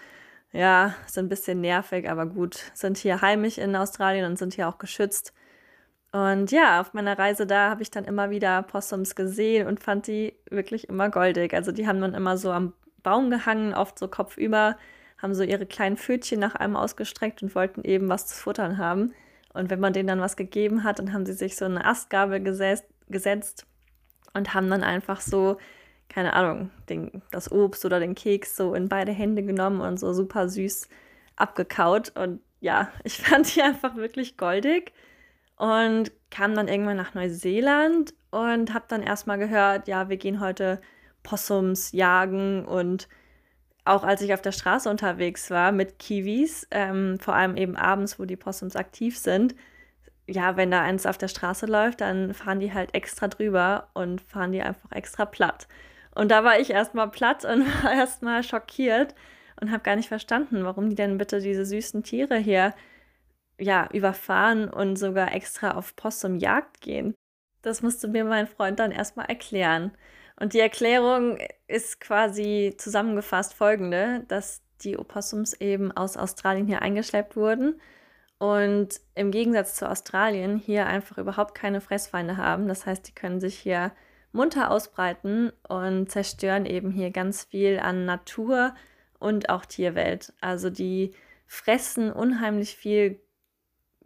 Ja, 0.52 0.94
sind 1.06 1.26
ein 1.26 1.28
bisschen 1.28 1.60
nervig, 1.60 2.10
aber 2.10 2.26
gut, 2.26 2.72
sind 2.74 2.98
hier 2.98 3.20
heimisch 3.22 3.58
in 3.58 3.76
Australien 3.76 4.24
und 4.26 4.36
sind 4.36 4.54
hier 4.54 4.68
auch 4.68 4.78
geschützt. 4.78 5.32
Und 6.12 6.50
ja, 6.50 6.80
auf 6.80 6.92
meiner 6.92 7.18
Reise 7.18 7.46
da 7.46 7.70
habe 7.70 7.82
ich 7.82 7.90
dann 7.90 8.04
immer 8.04 8.30
wieder 8.30 8.62
Possums 8.64 9.14
gesehen 9.14 9.68
und 9.68 9.80
fand 9.80 10.08
die 10.08 10.34
wirklich 10.50 10.88
immer 10.88 11.08
goldig. 11.08 11.54
Also 11.54 11.70
die 11.70 11.86
haben 11.86 12.00
dann 12.00 12.14
immer 12.14 12.36
so 12.36 12.50
am 12.50 12.72
Baum 13.02 13.30
gehangen, 13.30 13.74
oft 13.74 13.98
so 13.98 14.08
kopfüber, 14.08 14.76
haben 15.18 15.34
so 15.34 15.42
ihre 15.42 15.66
kleinen 15.66 15.96
Pfötchen 15.96 16.40
nach 16.40 16.54
einem 16.54 16.76
ausgestreckt 16.76 17.42
und 17.42 17.54
wollten 17.54 17.84
eben 17.84 18.08
was 18.08 18.26
zu 18.26 18.36
futtern 18.36 18.78
haben. 18.78 19.12
Und 19.52 19.70
wenn 19.70 19.80
man 19.80 19.92
denen 19.92 20.08
dann 20.08 20.20
was 20.20 20.36
gegeben 20.36 20.84
hat, 20.84 20.98
dann 20.98 21.12
haben 21.12 21.26
sie 21.26 21.32
sich 21.32 21.56
so 21.56 21.64
eine 21.64 21.84
Astgabel 21.84 22.40
gesetzt, 22.40 22.86
gesetzt 23.08 23.66
und 24.32 24.54
haben 24.54 24.70
dann 24.70 24.82
einfach 24.82 25.20
so, 25.20 25.58
keine 26.08 26.34
Ahnung, 26.34 26.70
den, 26.88 27.22
das 27.32 27.50
Obst 27.50 27.84
oder 27.84 28.00
den 28.00 28.14
Keks 28.14 28.56
so 28.56 28.74
in 28.74 28.88
beide 28.88 29.12
Hände 29.12 29.42
genommen 29.42 29.80
und 29.80 29.98
so 29.98 30.12
super 30.12 30.48
süß 30.48 30.88
abgekaut. 31.36 32.16
Und 32.16 32.40
ja, 32.60 32.90
ich 33.04 33.18
fand 33.18 33.54
die 33.54 33.62
einfach 33.62 33.96
wirklich 33.96 34.36
goldig 34.36 34.92
und 35.56 36.12
kam 36.30 36.54
dann 36.54 36.68
irgendwann 36.68 36.96
nach 36.96 37.14
Neuseeland 37.14 38.14
und 38.30 38.72
habe 38.72 38.84
dann 38.88 39.02
erstmal 39.02 39.38
gehört, 39.38 39.88
ja, 39.88 40.08
wir 40.08 40.16
gehen 40.16 40.40
heute 40.40 40.80
Possums 41.22 41.92
jagen 41.92 42.64
und 42.64 43.08
auch 43.84 44.04
als 44.04 44.22
ich 44.22 44.34
auf 44.34 44.42
der 44.42 44.52
Straße 44.52 44.88
unterwegs 44.88 45.50
war 45.50 45.72
mit 45.72 45.98
Kiwis, 45.98 46.66
ähm, 46.70 47.18
vor 47.18 47.34
allem 47.34 47.56
eben 47.56 47.76
abends, 47.76 48.18
wo 48.18 48.24
die 48.24 48.36
Possums 48.36 48.76
aktiv 48.76 49.18
sind, 49.18 49.54
ja, 50.26 50.56
wenn 50.56 50.70
da 50.70 50.82
eins 50.82 51.06
auf 51.06 51.18
der 51.18 51.28
Straße 51.28 51.66
läuft, 51.66 52.00
dann 52.00 52.34
fahren 52.34 52.60
die 52.60 52.72
halt 52.72 52.94
extra 52.94 53.28
drüber 53.28 53.88
und 53.94 54.20
fahren 54.20 54.52
die 54.52 54.62
einfach 54.62 54.92
extra 54.92 55.24
platt. 55.24 55.66
Und 56.14 56.30
da 56.30 56.44
war 56.44 56.58
ich 56.58 56.70
erstmal 56.70 57.10
platt 57.10 57.44
und 57.44 57.66
war 57.84 57.92
erstmal 57.92 58.42
schockiert 58.42 59.14
und 59.60 59.70
habe 59.70 59.82
gar 59.82 59.96
nicht 59.96 60.08
verstanden, 60.08 60.64
warum 60.64 60.88
die 60.88 60.96
denn 60.96 61.18
bitte 61.18 61.40
diese 61.40 61.64
süßen 61.64 62.02
Tiere 62.02 62.36
hier 62.36 62.74
ja 63.58 63.88
überfahren 63.92 64.68
und 64.68 64.96
sogar 64.96 65.34
extra 65.34 65.72
auf 65.72 65.96
Possumjagd 65.96 66.80
gehen. 66.80 67.14
Das 67.62 67.82
musste 67.82 68.08
mir 68.08 68.24
mein 68.24 68.46
Freund 68.46 68.78
dann 68.78 68.90
erstmal 68.90 69.26
erklären. 69.26 69.92
Und 70.40 70.54
die 70.54 70.60
Erklärung 70.60 71.38
ist 71.68 72.00
quasi 72.00 72.74
zusammengefasst 72.76 73.54
folgende, 73.54 74.24
dass 74.26 74.62
die 74.82 74.98
Opossums 74.98 75.52
eben 75.52 75.92
aus 75.92 76.16
Australien 76.16 76.66
hier 76.66 76.82
eingeschleppt 76.82 77.36
wurden 77.36 77.78
und 78.38 79.00
im 79.14 79.30
Gegensatz 79.30 79.76
zu 79.76 79.88
Australien 79.88 80.56
hier 80.56 80.86
einfach 80.86 81.18
überhaupt 81.18 81.54
keine 81.54 81.82
Fressfeinde 81.82 82.38
haben. 82.38 82.68
Das 82.68 82.86
heißt, 82.86 83.06
die 83.06 83.14
können 83.14 83.38
sich 83.38 83.58
hier 83.58 83.92
munter 84.32 84.70
ausbreiten 84.70 85.52
und 85.68 86.10
zerstören 86.10 86.64
eben 86.64 86.90
hier 86.90 87.10
ganz 87.10 87.44
viel 87.44 87.78
an 87.78 88.06
Natur 88.06 88.74
und 89.18 89.50
auch 89.50 89.66
Tierwelt. 89.66 90.32
Also 90.40 90.70
die 90.70 91.12
fressen 91.46 92.10
unheimlich 92.10 92.76
viel 92.76 93.20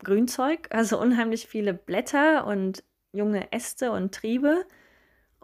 Grünzeug, 0.02 0.66
also 0.70 1.00
unheimlich 1.00 1.46
viele 1.46 1.72
Blätter 1.72 2.44
und 2.44 2.82
junge 3.12 3.52
Äste 3.52 3.92
und 3.92 4.12
Triebe. 4.12 4.66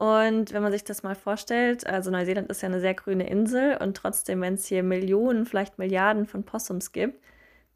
Und 0.00 0.54
wenn 0.54 0.62
man 0.62 0.72
sich 0.72 0.82
das 0.82 1.02
mal 1.02 1.14
vorstellt, 1.14 1.86
also 1.86 2.10
Neuseeland 2.10 2.48
ist 2.50 2.62
ja 2.62 2.70
eine 2.70 2.80
sehr 2.80 2.94
grüne 2.94 3.28
Insel 3.28 3.76
und 3.76 3.98
trotzdem, 3.98 4.40
wenn 4.40 4.54
es 4.54 4.64
hier 4.64 4.82
Millionen, 4.82 5.44
vielleicht 5.44 5.78
Milliarden 5.78 6.24
von 6.24 6.42
Possums 6.42 6.92
gibt, 6.92 7.22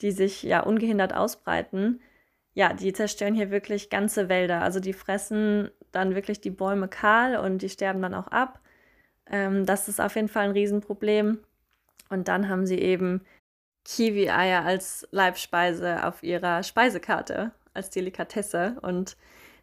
die 0.01 0.11
sich 0.11 0.43
ja 0.43 0.61
ungehindert 0.61 1.15
ausbreiten, 1.15 2.01
ja, 2.55 2.73
die 2.73 2.95
zerstören 2.95 3.35
hier 3.35 3.51
wirklich 3.51 3.91
ganze 3.91 4.31
Wälder. 4.31 4.63
Also 4.63 4.81
die 4.81 4.95
fressen 4.95 5.71
dann 5.93 6.15
wirklich 6.15 6.41
die 6.41 6.51
Bäume 6.51 6.89
kahl 6.89 7.37
und 7.37 7.59
die 7.59 7.69
sterben 7.69 8.01
dann 8.01 8.15
auch 8.15 8.29
ab. 8.29 8.59
Ähm, 9.27 9.67
das 9.67 9.89
ist 9.89 10.01
auf 10.01 10.17
jeden 10.17 10.29
Fall 10.29 10.45
ein 10.45 10.53
Riesenproblem. 10.53 11.41
Und 12.09 12.29
dann 12.29 12.49
haben 12.49 12.65
sie 12.65 12.79
eben 12.79 13.21
Kiwi-Eier 13.85 14.65
als 14.65 15.07
Leibspeise 15.11 16.07
auf 16.07 16.23
ihrer 16.23 16.63
Speisekarte, 16.63 17.53
als 17.75 17.91
Delikatesse. 17.91 18.79
Und 18.81 19.19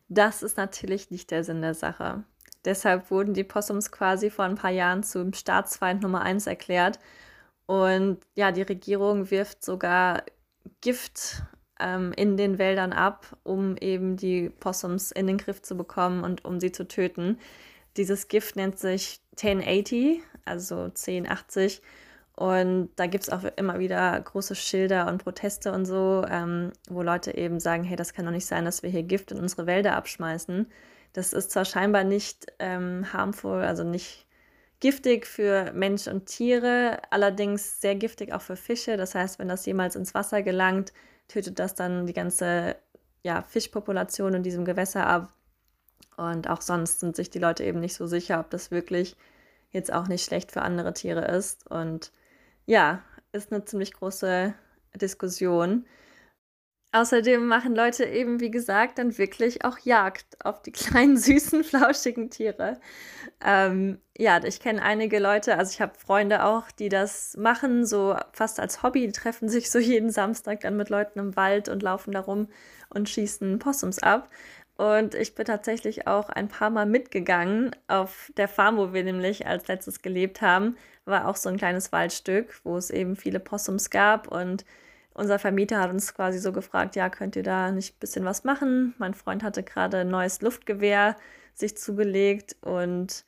das 0.09 0.43
ist 0.43 0.57
natürlich 0.57 1.09
nicht 1.09 1.31
der 1.31 1.43
Sinn 1.43 1.63
der 1.63 1.73
Sache. 1.73 2.23
Deshalb 2.65 3.09
wurden 3.11 3.33
die 3.33 3.43
Possums 3.43 3.91
quasi 3.91 4.29
vor 4.29 4.45
ein 4.45 4.55
paar 4.55 4.71
Jahren 4.71 5.03
zum 5.03 5.33
Staatsfeind 5.33 6.01
Nummer 6.01 6.21
1 6.21 6.47
erklärt 6.47 6.99
und 7.71 8.19
ja, 8.35 8.51
die 8.51 8.63
Regierung 8.63 9.31
wirft 9.31 9.63
sogar 9.63 10.23
Gift 10.81 11.43
ähm, 11.79 12.11
in 12.17 12.35
den 12.35 12.57
Wäldern 12.57 12.91
ab, 12.91 13.37
um 13.43 13.77
eben 13.77 14.17
die 14.17 14.49
Possums 14.49 15.11
in 15.11 15.25
den 15.25 15.37
Griff 15.37 15.61
zu 15.61 15.77
bekommen 15.77 16.23
und 16.23 16.43
um 16.43 16.59
sie 16.59 16.73
zu 16.73 16.85
töten. 16.85 17.37
Dieses 17.95 18.27
Gift 18.27 18.57
nennt 18.57 18.77
sich 18.77 19.21
1080, 19.41 20.21
also 20.43 20.83
1080. 20.83 21.81
Und 22.35 22.89
da 22.97 23.07
gibt 23.07 23.23
es 23.23 23.29
auch 23.29 23.43
immer 23.55 23.79
wieder 23.79 24.19
große 24.19 24.55
Schilder 24.55 25.07
und 25.07 25.23
Proteste 25.23 25.71
und 25.71 25.85
so, 25.85 26.25
ähm, 26.29 26.71
wo 26.89 27.01
Leute 27.03 27.37
eben 27.37 27.61
sagen, 27.61 27.85
hey, 27.85 27.95
das 27.95 28.13
kann 28.13 28.25
doch 28.25 28.31
nicht 28.33 28.45
sein, 28.45 28.65
dass 28.65 28.83
wir 28.83 28.89
hier 28.89 29.03
Gift 29.03 29.31
in 29.31 29.39
unsere 29.39 29.65
Wälder 29.65 29.95
abschmeißen. 29.95 30.67
Das 31.13 31.33
ist 31.33 31.51
zwar 31.51 31.65
scheinbar 31.65 32.03
nicht 32.03 32.47
ähm, 32.59 33.11
harmful, 33.11 33.61
also 33.61 33.83
nicht 33.83 34.25
giftig 34.79 35.27
für 35.27 35.71
Mensch 35.73 36.07
und 36.07 36.25
Tiere, 36.25 37.01
allerdings 37.11 37.81
sehr 37.81 37.95
giftig 37.95 38.33
auch 38.33 38.41
für 38.41 38.55
Fische. 38.55 38.97
Das 38.97 39.13
heißt, 39.15 39.37
wenn 39.39 39.47
das 39.47 39.65
jemals 39.65 39.95
ins 39.95 40.13
Wasser 40.13 40.41
gelangt, 40.41 40.93
tötet 41.27 41.59
das 41.59 41.75
dann 41.75 42.07
die 42.07 42.13
ganze 42.13 42.75
ja, 43.23 43.43
Fischpopulation 43.43 44.33
in 44.33 44.43
diesem 44.43 44.65
Gewässer 44.65 45.05
ab. 45.05 45.31
Und 46.17 46.49
auch 46.49 46.61
sonst 46.61 46.99
sind 46.99 47.15
sich 47.15 47.29
die 47.29 47.39
Leute 47.39 47.63
eben 47.63 47.79
nicht 47.79 47.95
so 47.95 48.07
sicher, 48.07 48.39
ob 48.39 48.49
das 48.49 48.71
wirklich 48.71 49.15
jetzt 49.69 49.93
auch 49.93 50.07
nicht 50.07 50.25
schlecht 50.25 50.51
für 50.51 50.61
andere 50.61 50.93
Tiere 50.93 51.25
ist. 51.25 51.69
Und 51.69 52.11
ja, 52.65 53.03
ist 53.31 53.51
eine 53.51 53.63
ziemlich 53.65 53.93
große 53.93 54.53
Diskussion. 54.95 55.85
Außerdem 56.93 57.47
machen 57.47 57.73
Leute 57.73 58.03
eben, 58.03 58.41
wie 58.41 58.51
gesagt, 58.51 58.97
dann 58.97 59.17
wirklich 59.17 59.63
auch 59.63 59.79
Jagd 59.79 60.43
auf 60.45 60.61
die 60.61 60.71
kleinen, 60.73 61.15
süßen, 61.17 61.63
flauschigen 61.63 62.29
Tiere. 62.29 62.79
Ähm, 63.43 63.99
ja, 64.17 64.43
ich 64.43 64.59
kenne 64.59 64.81
einige 64.83 65.19
Leute, 65.19 65.57
also 65.57 65.71
ich 65.71 65.81
habe 65.81 65.97
Freunde 65.97 66.43
auch, 66.43 66.69
die 66.69 66.89
das 66.89 67.37
machen, 67.37 67.85
so 67.85 68.17
fast 68.33 68.59
als 68.59 68.83
Hobby, 68.83 69.07
die 69.07 69.13
treffen 69.13 69.47
sich 69.47 69.71
so 69.71 69.79
jeden 69.79 70.11
Samstag 70.11 70.61
dann 70.61 70.75
mit 70.75 70.89
Leuten 70.89 71.19
im 71.19 71.35
Wald 71.37 71.69
und 71.69 71.81
laufen 71.81 72.11
da 72.11 72.19
rum 72.19 72.49
und 72.89 73.09
schießen 73.09 73.59
Possums 73.59 73.99
ab. 73.99 74.29
Und 74.75 75.15
ich 75.15 75.35
bin 75.35 75.45
tatsächlich 75.45 76.07
auch 76.07 76.29
ein 76.29 76.47
paar 76.47 76.71
Mal 76.71 76.85
mitgegangen 76.85 77.75
auf 77.87 78.31
der 78.35 78.47
Farm, 78.47 78.77
wo 78.77 78.93
wir 78.93 79.03
nämlich 79.03 79.45
als 79.47 79.67
letztes 79.67 80.01
gelebt 80.01 80.41
haben, 80.41 80.75
war 81.05 81.27
auch 81.27 81.35
so 81.35 81.49
ein 81.49 81.57
kleines 81.57 81.91
Waldstück, 81.91 82.59
wo 82.63 82.77
es 82.77 82.89
eben 82.89 83.15
viele 83.15 83.39
Possums 83.39 83.89
gab 83.89 84.27
und 84.27 84.65
unser 85.13 85.39
Vermieter 85.39 85.79
hat 85.79 85.91
uns 85.91 86.13
quasi 86.13 86.39
so 86.39 86.51
gefragt, 86.51 86.95
ja, 86.95 87.09
könnt 87.09 87.35
ihr 87.35 87.43
da 87.43 87.71
nicht 87.71 87.95
ein 87.95 87.99
bisschen 87.99 88.25
was 88.25 88.43
machen? 88.43 88.93
Mein 88.97 89.13
Freund 89.13 89.43
hatte 89.43 89.63
gerade 89.63 89.99
ein 89.99 90.09
neues 90.09 90.41
Luftgewehr 90.41 91.15
sich 91.53 91.77
zugelegt 91.77 92.55
und 92.61 93.25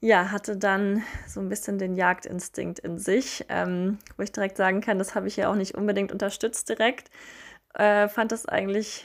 ja, 0.00 0.30
hatte 0.30 0.56
dann 0.56 1.02
so 1.26 1.40
ein 1.40 1.48
bisschen 1.48 1.78
den 1.78 1.94
Jagdinstinkt 1.94 2.78
in 2.78 2.98
sich, 2.98 3.46
ähm, 3.48 3.98
wo 4.16 4.22
ich 4.22 4.32
direkt 4.32 4.56
sagen 4.56 4.80
kann, 4.80 4.98
das 4.98 5.14
habe 5.14 5.28
ich 5.28 5.36
ja 5.36 5.50
auch 5.50 5.54
nicht 5.54 5.74
unbedingt 5.74 6.12
unterstützt 6.12 6.68
direkt. 6.68 7.10
Äh, 7.74 8.08
fand 8.08 8.30
das 8.30 8.46
eigentlich, 8.46 9.04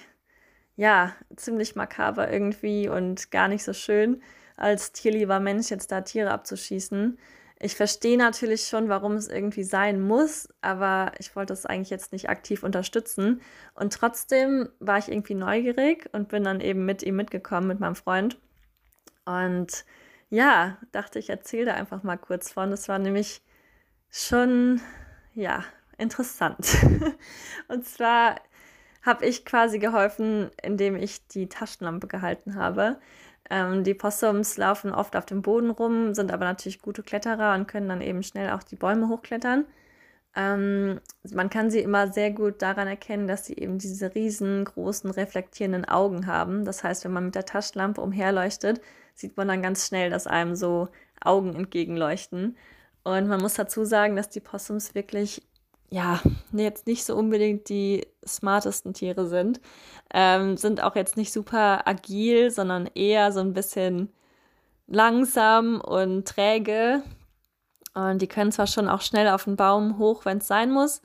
ja, 0.75 1.15
ziemlich 1.35 1.75
makaber 1.75 2.31
irgendwie 2.31 2.89
und 2.89 3.31
gar 3.31 3.47
nicht 3.47 3.63
so 3.63 3.73
schön, 3.73 4.21
als 4.57 4.91
tierlieber 4.91 5.39
Mensch 5.39 5.69
jetzt 5.69 5.91
da 5.91 6.01
Tiere 6.01 6.31
abzuschießen. 6.31 7.17
Ich 7.61 7.75
verstehe 7.75 8.17
natürlich 8.17 8.67
schon, 8.67 8.87
warum 8.87 9.13
es 9.13 9.27
irgendwie 9.27 9.63
sein 9.63 9.99
muss, 9.99 10.47
aber 10.61 11.11
ich 11.19 11.35
wollte 11.35 11.51
es 11.51 11.65
eigentlich 11.65 11.89
jetzt 11.89 12.13
nicht 12.13 12.29
aktiv 12.29 12.63
unterstützen. 12.63 13.41
Und 13.75 13.93
trotzdem 13.93 14.69
war 14.79 14.97
ich 14.97 15.09
irgendwie 15.09 15.35
neugierig 15.35 16.09
und 16.13 16.29
bin 16.29 16.45
dann 16.45 16.61
eben 16.61 16.85
mit 16.85 17.03
ihm 17.03 17.17
mitgekommen, 17.17 17.67
mit 17.67 17.81
meinem 17.81 17.95
Freund. 17.95 18.39
Und 19.25 19.83
ja, 20.29 20.77
dachte 20.93 21.19
ich, 21.19 21.29
erzähle 21.29 21.65
da 21.65 21.73
einfach 21.73 22.01
mal 22.03 22.17
kurz 22.17 22.51
von. 22.51 22.71
Das 22.71 22.87
war 22.87 22.97
nämlich 22.97 23.41
schon, 24.09 24.79
ja, 25.33 25.65
interessant. 25.97 26.77
und 27.67 27.85
zwar 27.85 28.35
habe 29.01 29.25
ich 29.25 29.43
quasi 29.43 29.79
geholfen, 29.79 30.49
indem 30.63 30.95
ich 30.95 31.27
die 31.27 31.49
Taschenlampe 31.49 32.07
gehalten 32.07 32.55
habe. 32.55 32.99
Ähm, 33.49 33.83
die 33.83 33.93
Possums 33.93 34.57
laufen 34.57 34.91
oft 34.91 35.15
auf 35.15 35.25
dem 35.25 35.41
Boden 35.41 35.69
rum, 35.71 36.13
sind 36.13 36.31
aber 36.31 36.45
natürlich 36.45 36.81
gute 36.81 37.03
Kletterer 37.03 37.55
und 37.55 37.67
können 37.67 37.89
dann 37.89 38.01
eben 38.01 38.23
schnell 38.23 38.51
auch 38.51 38.63
die 38.63 38.75
Bäume 38.75 39.09
hochklettern. 39.09 39.65
Ähm, 40.35 41.01
man 41.33 41.49
kann 41.49 41.71
sie 41.71 41.79
immer 41.79 42.11
sehr 42.11 42.31
gut 42.31 42.61
daran 42.61 42.87
erkennen, 42.87 43.27
dass 43.27 43.45
sie 43.45 43.55
eben 43.57 43.79
diese 43.79 44.13
riesengroßen 44.13 45.09
reflektierenden 45.11 45.85
Augen 45.85 46.27
haben. 46.27 46.65
Das 46.65 46.83
heißt, 46.83 47.03
wenn 47.05 47.13
man 47.13 47.25
mit 47.25 47.35
der 47.35 47.45
Taschenlampe 47.45 48.01
umherleuchtet, 48.01 48.81
sieht 49.15 49.37
man 49.37 49.47
dann 49.47 49.61
ganz 49.61 49.87
schnell, 49.87 50.09
dass 50.09 50.27
einem 50.27 50.55
so 50.55 50.89
Augen 51.21 51.55
entgegenleuchten. 51.55 52.57
Und 53.03 53.27
man 53.27 53.41
muss 53.41 53.55
dazu 53.55 53.85
sagen, 53.85 54.15
dass 54.15 54.29
die 54.29 54.39
Possums 54.39 54.95
wirklich 54.95 55.41
ja, 55.91 56.21
jetzt 56.51 56.87
nicht 56.87 57.05
so 57.05 57.15
unbedingt 57.15 57.69
die 57.69 58.05
smartesten 58.25 58.93
Tiere 58.93 59.27
sind. 59.27 59.59
Ähm, 60.13 60.57
sind 60.57 60.83
auch 60.83 60.95
jetzt 60.95 61.17
nicht 61.17 61.33
super 61.33 61.87
agil, 61.87 62.51
sondern 62.51 62.87
eher 62.93 63.31
so 63.31 63.39
ein 63.39 63.53
bisschen 63.53 64.09
langsam 64.87 65.81
und 65.81 66.27
träge. 66.27 67.03
Und 67.93 68.21
die 68.21 68.27
können 68.27 68.51
zwar 68.51 68.67
schon 68.67 68.87
auch 68.87 69.01
schnell 69.01 69.29
auf 69.29 69.45
den 69.45 69.55
Baum 69.55 69.97
hoch, 69.97 70.25
wenn 70.25 70.37
es 70.39 70.47
sein 70.47 70.71
muss, 70.71 71.01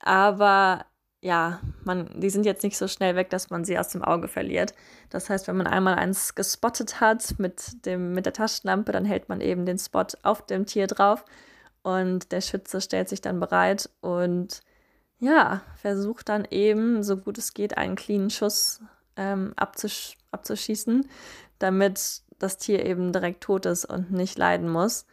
aber 0.00 0.84
ja, 1.20 1.60
man, 1.84 2.08
die 2.20 2.30
sind 2.30 2.46
jetzt 2.46 2.62
nicht 2.62 2.78
so 2.78 2.86
schnell 2.86 3.16
weg, 3.16 3.28
dass 3.30 3.50
man 3.50 3.64
sie 3.64 3.76
aus 3.76 3.88
dem 3.88 4.04
Auge 4.04 4.28
verliert. 4.28 4.72
Das 5.10 5.28
heißt, 5.28 5.48
wenn 5.48 5.56
man 5.56 5.66
einmal 5.66 5.96
eins 5.96 6.36
gespottet 6.36 7.00
hat 7.00 7.34
mit, 7.38 7.84
dem, 7.86 8.12
mit 8.12 8.24
der 8.24 8.32
Taschenlampe, 8.32 8.92
dann 8.92 9.04
hält 9.04 9.28
man 9.28 9.40
eben 9.40 9.66
den 9.66 9.78
Spot 9.78 10.06
auf 10.22 10.46
dem 10.46 10.64
Tier 10.66 10.86
drauf 10.86 11.24
und 11.88 12.32
der 12.32 12.42
Schütze 12.42 12.82
stellt 12.82 13.08
sich 13.08 13.22
dann 13.22 13.40
bereit 13.40 13.88
und 14.02 14.60
ja, 15.18 15.62
versucht 15.76 16.28
dann 16.28 16.46
eben, 16.50 17.02
so 17.02 17.16
gut 17.16 17.38
es 17.38 17.54
geht, 17.54 17.78
einen 17.78 17.96
cleanen 17.96 18.30
Schuss 18.30 18.80
ähm, 19.16 19.52
abzusch 19.56 20.16
abzuschießen, 20.30 21.08
damit 21.58 22.22
das 22.38 22.58
Tier 22.58 22.84
eben 22.84 23.12
direkt 23.12 23.42
tot 23.42 23.64
ist 23.64 23.86
und 23.86 24.12
nicht 24.12 24.36
leiden 24.36 24.68
muss. 24.68 25.06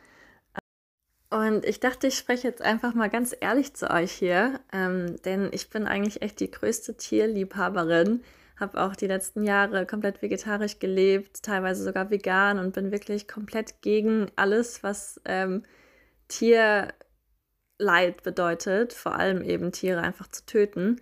Und 1.29 1.65
ich 1.65 1.79
dachte, 1.79 2.07
ich 2.07 2.17
spreche 2.17 2.47
jetzt 2.47 2.61
einfach 2.61 2.93
mal 2.93 3.09
ganz 3.09 3.35
ehrlich 3.39 3.73
zu 3.73 3.89
euch 3.89 4.11
hier, 4.11 4.59
ähm, 4.73 5.15
denn 5.23 5.49
ich 5.53 5.69
bin 5.69 5.87
eigentlich 5.87 6.21
echt 6.21 6.41
die 6.41 6.51
größte 6.51 6.97
Tierliebhaberin. 6.97 8.21
Habe 8.59 8.81
auch 8.81 8.95
die 8.95 9.07
letzten 9.07 9.43
Jahre 9.43 9.85
komplett 9.85 10.21
vegetarisch 10.21 10.79
gelebt, 10.79 11.41
teilweise 11.43 11.83
sogar 11.83 12.09
vegan 12.09 12.59
und 12.59 12.73
bin 12.73 12.91
wirklich 12.91 13.27
komplett 13.27 13.81
gegen 13.81 14.29
alles, 14.35 14.83
was 14.83 15.19
ähm, 15.25 15.63
Tierleid 16.27 16.93
bedeutet, 18.23 18.93
vor 18.93 19.15
allem 19.15 19.41
eben 19.41 19.71
Tiere 19.71 20.01
einfach 20.01 20.27
zu 20.27 20.45
töten. 20.45 21.01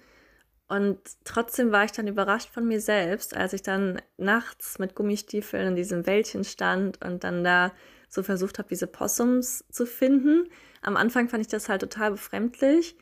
Und 0.67 0.99
trotzdem 1.23 1.71
war 1.71 1.85
ich 1.85 1.91
dann 1.91 2.07
überrascht 2.07 2.49
von 2.49 2.67
mir 2.67 2.81
selbst, 2.81 3.35
als 3.35 3.53
ich 3.53 3.61
dann 3.61 4.01
nachts 4.17 4.79
mit 4.79 4.95
Gummistiefeln 4.95 5.67
in 5.67 5.75
diesem 5.75 6.05
Wäldchen 6.05 6.43
stand 6.43 7.03
und 7.03 7.23
dann 7.23 7.43
da 7.43 7.73
so 8.09 8.23
versucht 8.23 8.59
habe, 8.59 8.69
diese 8.69 8.87
Possums 8.87 9.65
zu 9.69 9.85
finden. 9.85 10.49
Am 10.81 10.97
Anfang 10.97 11.29
fand 11.29 11.41
ich 11.41 11.47
das 11.47 11.69
halt 11.69 11.81
total 11.81 12.11
befremdlich. 12.11 12.95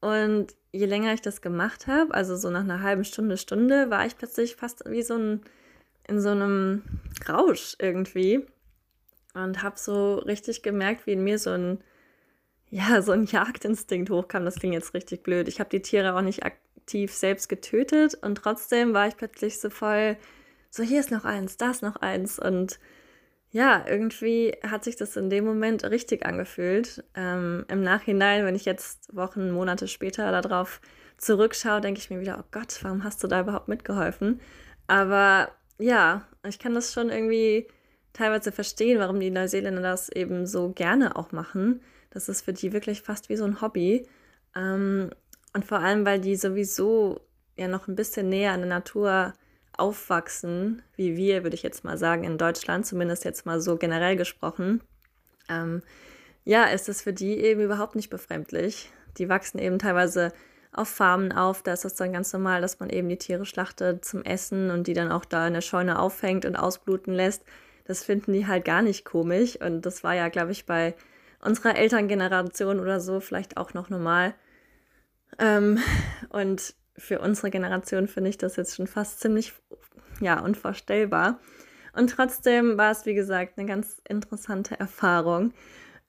Und 0.00 0.54
je 0.72 0.86
länger 0.86 1.14
ich 1.14 1.20
das 1.20 1.42
gemacht 1.42 1.86
habe, 1.86 2.12
also 2.12 2.34
so 2.36 2.50
nach 2.50 2.64
einer 2.64 2.82
halben 2.82 3.04
Stunde, 3.04 3.36
Stunde, 3.36 3.90
war 3.90 4.04
ich 4.06 4.16
plötzlich 4.16 4.56
fast 4.56 4.82
wie 4.90 5.02
so 5.02 5.14
ein, 5.14 5.42
in 6.08 6.20
so 6.20 6.30
einem 6.30 6.82
Rausch 7.28 7.76
irgendwie. 7.78 8.46
Und 9.34 9.62
habe 9.62 9.78
so 9.78 10.16
richtig 10.16 10.62
gemerkt, 10.62 11.06
wie 11.06 11.12
in 11.12 11.24
mir 11.24 11.38
so 11.38 11.50
ein, 11.50 11.82
ja, 12.70 13.02
so 13.02 13.12
ein 13.12 13.24
Jagdinstinkt 13.24 14.10
hochkam. 14.10 14.44
Das 14.44 14.56
klingt 14.56 14.74
jetzt 14.74 14.94
richtig 14.94 15.22
blöd. 15.22 15.48
Ich 15.48 15.60
habe 15.60 15.70
die 15.70 15.82
Tiere 15.82 16.14
auch 16.14 16.20
nicht 16.22 16.44
aktiv 16.44 17.14
selbst 17.14 17.48
getötet 17.48 18.14
und 18.20 18.36
trotzdem 18.36 18.92
war 18.92 19.08
ich 19.08 19.16
plötzlich 19.16 19.60
so 19.60 19.70
voll, 19.70 20.16
so 20.70 20.82
hier 20.82 21.00
ist 21.00 21.10
noch 21.10 21.24
eins, 21.24 21.56
da 21.56 21.70
ist 21.70 21.82
noch 21.82 21.96
eins 21.96 22.38
und 22.38 22.78
ja, 23.52 23.84
irgendwie 23.86 24.54
hat 24.62 24.82
sich 24.82 24.96
das 24.96 25.14
in 25.16 25.28
dem 25.28 25.44
Moment 25.44 25.84
richtig 25.84 26.24
angefühlt. 26.24 27.04
Ähm, 27.14 27.66
Im 27.68 27.82
Nachhinein, 27.82 28.46
wenn 28.46 28.54
ich 28.56 28.64
jetzt 28.64 29.14
Wochen, 29.14 29.50
Monate 29.50 29.88
später 29.88 30.32
darauf 30.40 30.80
zurückschaue, 31.18 31.82
denke 31.82 32.00
ich 32.00 32.08
mir 32.08 32.20
wieder, 32.20 32.38
oh 32.40 32.48
Gott, 32.50 32.78
warum 32.82 33.04
hast 33.04 33.22
du 33.22 33.28
da 33.28 33.42
überhaupt 33.42 33.68
mitgeholfen? 33.68 34.40
Aber 34.86 35.50
ja, 35.78 36.26
ich 36.48 36.58
kann 36.58 36.74
das 36.74 36.94
schon 36.94 37.10
irgendwie 37.10 37.68
teilweise 38.12 38.52
verstehen, 38.52 38.98
warum 38.98 39.20
die 39.20 39.30
Neuseeländer 39.30 39.82
das 39.82 40.08
eben 40.08 40.46
so 40.46 40.70
gerne 40.70 41.16
auch 41.16 41.32
machen. 41.32 41.80
Das 42.10 42.28
ist 42.28 42.42
für 42.42 42.52
die 42.52 42.72
wirklich 42.72 43.02
fast 43.02 43.28
wie 43.28 43.36
so 43.36 43.44
ein 43.44 43.60
Hobby. 43.60 44.06
Ähm, 44.54 45.10
und 45.54 45.64
vor 45.64 45.78
allem, 45.78 46.04
weil 46.04 46.20
die 46.20 46.36
sowieso 46.36 47.20
ja 47.56 47.68
noch 47.68 47.88
ein 47.88 47.96
bisschen 47.96 48.28
näher 48.28 48.52
an 48.52 48.60
der 48.60 48.68
Natur 48.68 49.34
aufwachsen, 49.76 50.82
wie 50.96 51.16
wir, 51.16 51.42
würde 51.42 51.54
ich 51.54 51.62
jetzt 51.62 51.84
mal 51.84 51.96
sagen, 51.96 52.24
in 52.24 52.38
Deutschland, 52.38 52.86
zumindest 52.86 53.24
jetzt 53.24 53.46
mal 53.46 53.60
so 53.60 53.76
generell 53.76 54.16
gesprochen, 54.16 54.82
ähm, 55.48 55.82
ja, 56.44 56.64
ist 56.64 56.88
es 56.88 57.02
für 57.02 57.12
die 57.12 57.38
eben 57.38 57.60
überhaupt 57.60 57.94
nicht 57.94 58.10
befremdlich. 58.10 58.90
Die 59.18 59.28
wachsen 59.28 59.58
eben 59.58 59.78
teilweise 59.78 60.32
auf 60.72 60.88
Farmen 60.88 61.32
auf, 61.32 61.62
da 61.62 61.74
ist 61.74 61.84
das 61.84 61.94
dann 61.94 62.12
ganz 62.12 62.32
normal, 62.32 62.62
dass 62.62 62.80
man 62.80 62.88
eben 62.88 63.08
die 63.08 63.18
Tiere 63.18 63.44
schlachtet 63.44 64.04
zum 64.04 64.24
Essen 64.24 64.70
und 64.70 64.86
die 64.86 64.94
dann 64.94 65.12
auch 65.12 65.26
da 65.26 65.46
in 65.46 65.52
der 65.52 65.60
Scheune 65.60 65.98
aufhängt 65.98 66.46
und 66.46 66.56
ausbluten 66.56 67.12
lässt. 67.12 67.44
Das 67.84 68.04
finden 68.04 68.32
die 68.32 68.46
halt 68.46 68.64
gar 68.64 68.82
nicht 68.82 69.04
komisch 69.04 69.56
und 69.56 69.82
das 69.82 70.04
war 70.04 70.14
ja, 70.14 70.28
glaube 70.28 70.52
ich, 70.52 70.66
bei 70.66 70.94
unserer 71.40 71.76
Elterngeneration 71.76 72.80
oder 72.80 73.00
so 73.00 73.20
vielleicht 73.20 73.56
auch 73.56 73.74
noch 73.74 73.90
normal. 73.90 74.34
Ähm, 75.38 75.78
und 76.28 76.74
für 76.96 77.20
unsere 77.20 77.50
Generation 77.50 78.06
finde 78.06 78.30
ich 78.30 78.38
das 78.38 78.56
jetzt 78.56 78.76
schon 78.76 78.86
fast 78.86 79.20
ziemlich 79.20 79.52
ja, 80.20 80.40
unvorstellbar. 80.40 81.40
Und 81.94 82.10
trotzdem 82.10 82.78
war 82.78 82.90
es, 82.90 83.06
wie 83.06 83.14
gesagt, 83.14 83.58
eine 83.58 83.66
ganz 83.66 84.00
interessante 84.08 84.78
Erfahrung. 84.78 85.52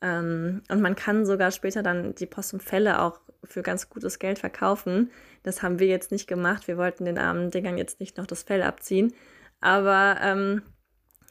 Ähm, 0.01 0.61
und 0.69 0.81
man 0.81 0.95
kann 0.95 1.25
sogar 1.25 1.51
später 1.51 1.83
dann 1.83 2.15
die 2.15 2.25
Possumfälle 2.25 3.01
auch 3.01 3.19
für 3.43 3.61
ganz 3.61 3.89
gutes 3.89 4.19
Geld 4.19 4.39
verkaufen. 4.39 5.11
Das 5.43 5.61
haben 5.63 5.79
wir 5.79 5.87
jetzt 5.87 6.11
nicht 6.11 6.27
gemacht. 6.27 6.67
Wir 6.67 6.77
wollten 6.77 7.05
den 7.05 7.17
armen 7.17 7.51
Dingern 7.51 7.77
jetzt 7.77 7.99
nicht 7.99 8.17
noch 8.17 8.27
das 8.27 8.43
Fell 8.43 8.63
abziehen. 8.63 9.13
Aber 9.59 10.17
ähm, 10.21 10.61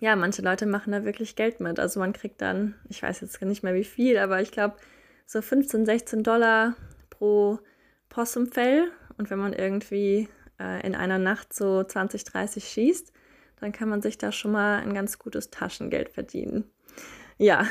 ja, 0.03 0.17
manche 0.17 0.43
Leute 0.43 0.67
machen 0.67 0.91
da 0.91 1.05
wirklich 1.05 1.37
Geld 1.37 1.61
mit. 1.61 1.79
Also 1.79 2.01
man 2.01 2.13
kriegt 2.13 2.43
dann, 2.43 2.75
ich 2.89 3.05
weiß 3.05 3.21
jetzt 3.21 3.41
nicht 3.41 3.63
mehr 3.63 3.75
wie 3.75 3.85
viel, 3.85 4.19
aber 4.19 4.43
ich 4.43 4.51
glaube 4.51 4.75
so 5.27 5.41
15, 5.41 5.87
16 5.87 6.25
Dollar 6.25 6.75
pro 7.09 7.61
Possumfell. 8.09 8.91
Und 9.17 9.31
wenn 9.31 9.39
man 9.39 9.53
irgendwie 9.53 10.29
äh, 10.59 10.85
in 10.85 10.97
einer 10.97 11.19
Nacht 11.19 11.55
so 11.55 11.85
20, 11.85 12.25
30 12.25 12.65
schießt, 12.65 13.13
dann 13.61 13.71
kann 13.71 13.89
man 13.89 14.03
sich 14.03 14.19
da 14.19 14.33
schon 14.33 14.51
mal 14.51 14.81
ein 14.81 14.93
ganz 14.93 15.21
gutes 15.21 15.51
Taschengeld 15.51 16.09
verdienen. 16.09 16.65
Ja, 17.39 17.65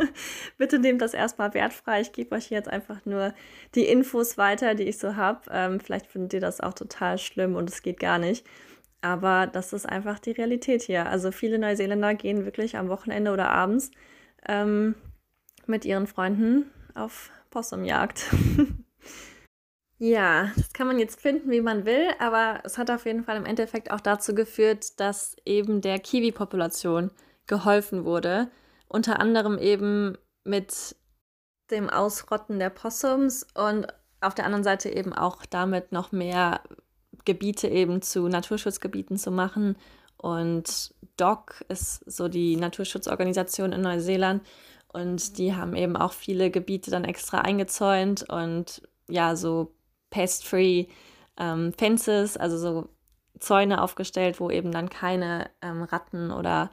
bitte 0.56 0.78
nehmt 0.78 1.02
das 1.02 1.12
erstmal 1.12 1.52
wertfrei. 1.52 2.00
Ich 2.00 2.12
gebe 2.12 2.34
euch 2.34 2.48
jetzt 2.48 2.68
einfach 2.68 3.04
nur 3.04 3.34
die 3.74 3.84
Infos 3.84 4.38
weiter, 4.38 4.74
die 4.74 4.84
ich 4.84 4.96
so 4.96 5.16
habe. 5.16 5.42
Ähm, 5.50 5.80
vielleicht 5.80 6.06
findet 6.06 6.32
ihr 6.32 6.40
das 6.40 6.62
auch 6.62 6.72
total 6.72 7.18
schlimm 7.18 7.56
und 7.56 7.68
es 7.68 7.82
geht 7.82 8.00
gar 8.00 8.18
nicht. 8.18 8.46
Aber 9.04 9.46
das 9.46 9.74
ist 9.74 9.84
einfach 9.84 10.18
die 10.18 10.30
Realität 10.30 10.80
hier. 10.80 11.04
Also 11.04 11.30
viele 11.30 11.58
Neuseeländer 11.58 12.14
gehen 12.14 12.46
wirklich 12.46 12.78
am 12.78 12.88
Wochenende 12.88 13.32
oder 13.32 13.50
abends 13.50 13.90
ähm, 14.48 14.94
mit 15.66 15.84
ihren 15.84 16.06
Freunden 16.06 16.70
auf 16.94 17.30
Possumjagd. 17.50 18.24
Ja, 19.98 20.50
das 20.56 20.72
kann 20.72 20.88
man 20.88 20.98
jetzt 20.98 21.20
finden, 21.20 21.52
wie 21.52 21.60
man 21.60 21.86
will, 21.86 22.08
aber 22.18 22.60
es 22.64 22.78
hat 22.78 22.90
auf 22.90 23.06
jeden 23.06 23.22
Fall 23.22 23.36
im 23.36 23.46
Endeffekt 23.46 23.92
auch 23.92 24.00
dazu 24.00 24.34
geführt, 24.34 24.98
dass 24.98 25.36
eben 25.46 25.80
der 25.80 26.00
Kiwi-Population 26.00 27.12
geholfen 27.46 28.04
wurde. 28.04 28.50
Unter 28.88 29.20
anderem 29.20 29.56
eben 29.56 30.18
mit 30.42 30.96
dem 31.70 31.88
Ausrotten 31.88 32.58
der 32.58 32.70
Possums 32.70 33.46
und 33.54 33.86
auf 34.20 34.34
der 34.34 34.46
anderen 34.46 34.64
Seite 34.64 34.90
eben 34.90 35.12
auch 35.12 35.46
damit 35.46 35.92
noch 35.92 36.10
mehr 36.10 36.60
Gebiete 37.24 37.68
eben 37.68 38.02
zu 38.02 38.28
Naturschutzgebieten 38.28 39.16
zu 39.16 39.30
machen. 39.30 39.76
Und 40.16 40.94
DOC 41.16 41.64
ist 41.68 42.10
so 42.10 42.28
die 42.28 42.56
Naturschutzorganisation 42.56 43.72
in 43.72 43.82
Neuseeland 43.82 44.42
und 44.94 45.38
die 45.38 45.54
haben 45.54 45.74
eben 45.74 45.96
auch 45.96 46.12
viele 46.12 46.50
Gebiete 46.50 46.90
dann 46.90 47.04
extra 47.04 47.40
eingezäunt 47.40 48.24
und 48.30 48.82
ja, 49.08 49.34
so 49.36 49.72
pest-free 50.10 50.86
ähm, 51.36 51.72
Fences, 51.76 52.36
also 52.36 52.56
so 52.56 52.88
Zäune 53.40 53.82
aufgestellt, 53.82 54.38
wo 54.38 54.50
eben 54.50 54.70
dann 54.70 54.88
keine 54.88 55.50
ähm, 55.62 55.82
Ratten 55.82 56.30
oder 56.30 56.70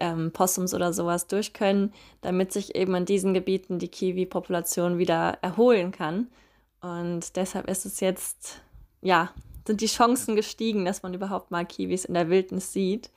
ähm, 0.00 0.32
Possums 0.32 0.72
oder 0.72 0.92
sowas 0.92 1.26
durch 1.26 1.52
können, 1.52 1.92
damit 2.22 2.52
sich 2.52 2.74
eben 2.74 2.94
in 2.94 3.04
diesen 3.04 3.34
Gebieten 3.34 3.78
die 3.78 3.88
Kiwi-Population 3.88 4.98
wieder 4.98 5.38
erholen 5.42 5.92
kann. 5.92 6.28
Und 6.80 7.36
deshalb 7.36 7.68
ist 7.68 7.84
es 7.84 8.00
jetzt, 8.00 8.62
ja, 9.02 9.30
sind 9.70 9.80
die 9.80 9.86
Chancen 9.86 10.34
gestiegen, 10.34 10.84
dass 10.84 11.04
man 11.04 11.14
überhaupt 11.14 11.52
mal 11.52 11.64
Kiwis 11.64 12.04
in 12.04 12.14
der 12.14 12.28
Wildnis 12.28 12.72
sieht. 12.72 13.10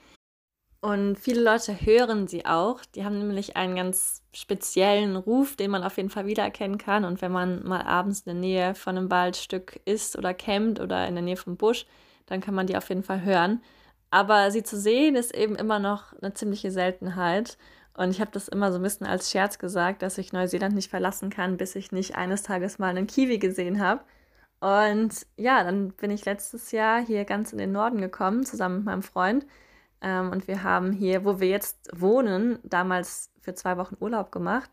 Und 0.82 1.18
viele 1.18 1.42
Leute 1.42 1.74
hören 1.74 2.28
sie 2.28 2.46
auch. 2.46 2.86
Die 2.94 3.04
haben 3.04 3.18
nämlich 3.18 3.56
einen 3.56 3.76
ganz 3.76 4.22
speziellen 4.34 5.16
Ruf, 5.16 5.56
den 5.56 5.72
man 5.72 5.84
auf 5.84 5.98
jeden 5.98 6.12
Fall 6.12 6.28
wiedererkennen 6.28 6.78
kann. 6.78 7.06
Und 7.06 7.24
wenn 7.24 7.32
man 7.32 7.66
mal 7.66 7.82
abends 7.82 8.20
in 8.20 8.34
der 8.34 8.42
Nähe 8.42 8.76
von 8.76 8.98
einem 8.98 9.10
Waldstück 9.10 9.80
ist 9.86 10.16
oder 10.16 10.36
campt 10.36 10.80
oder 10.80 11.08
in 11.08 11.16
der 11.16 11.24
Nähe 11.24 11.38
vom 11.38 11.58
Busch, 11.58 11.88
dann 12.28 12.40
kann 12.40 12.54
man 12.54 12.68
die 12.68 12.78
auf 12.78 12.90
jeden 12.90 13.04
Fall 13.04 13.24
hören. 13.24 13.64
Aber 14.12 14.52
sie 14.52 14.62
zu 14.62 14.78
sehen 14.80 15.16
ist 15.16 15.34
eben 15.34 15.56
immer 15.56 15.80
noch 15.80 16.14
eine 16.22 16.36
ziemliche 16.36 16.70
Seltenheit. 16.70 17.58
Und 17.98 18.12
ich 18.12 18.22
habe 18.22 18.32
das 18.32 18.48
immer 18.48 18.72
so 18.72 18.78
ein 18.78 18.84
bisschen 18.84 19.08
als 19.08 19.32
Scherz 19.32 19.58
gesagt, 19.58 20.04
dass 20.04 20.20
ich 20.20 20.34
Neuseeland 20.34 20.76
nicht 20.76 20.92
verlassen 20.92 21.32
kann, 21.32 21.58
bis 21.58 21.76
ich 21.76 21.92
nicht 21.92 22.16
eines 22.16 22.44
Tages 22.44 22.78
mal 22.78 22.90
einen 22.90 23.08
Kiwi 23.08 23.40
gesehen 23.40 23.82
habe. 23.82 24.04
Und 24.64 25.28
ja, 25.36 25.62
dann 25.62 25.92
bin 25.92 26.10
ich 26.10 26.24
letztes 26.24 26.72
Jahr 26.72 27.06
hier 27.06 27.26
ganz 27.26 27.52
in 27.52 27.58
den 27.58 27.74
Norden 27.74 28.00
gekommen, 28.00 28.46
zusammen 28.46 28.78
mit 28.78 28.86
meinem 28.86 29.04
Freund. 29.04 29.46
Ähm, 30.00 30.32
und 30.32 30.48
wir 30.48 30.64
haben 30.64 30.94
hier, 30.94 31.26
wo 31.26 31.42
wir 31.42 31.50
jetzt 31.50 31.90
wohnen, 31.94 32.60
damals 32.64 33.30
für 33.42 33.54
zwei 33.56 33.76
Wochen 33.76 33.98
Urlaub 34.00 34.32
gemacht 34.32 34.72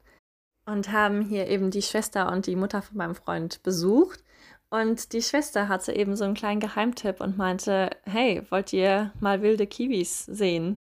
und 0.64 0.92
haben 0.92 1.22
hier 1.22 1.48
eben 1.48 1.72
die 1.72 1.82
Schwester 1.82 2.30
und 2.30 2.46
die 2.46 2.54
Mutter 2.54 2.82
von 2.82 2.98
meinem 2.98 3.16
Freund 3.16 3.64
besucht. 3.64 4.22
Und 4.68 5.12
die 5.12 5.22
Schwester 5.22 5.66
hatte 5.68 5.92
eben 5.92 6.14
so 6.14 6.22
einen 6.22 6.34
kleinen 6.34 6.60
Geheimtipp 6.60 7.20
und 7.20 7.36
meinte, 7.36 7.90
hey, 8.04 8.46
wollt 8.50 8.72
ihr 8.72 9.10
mal 9.18 9.42
wilde 9.42 9.66
Kiwis 9.66 10.24
sehen? 10.26 10.76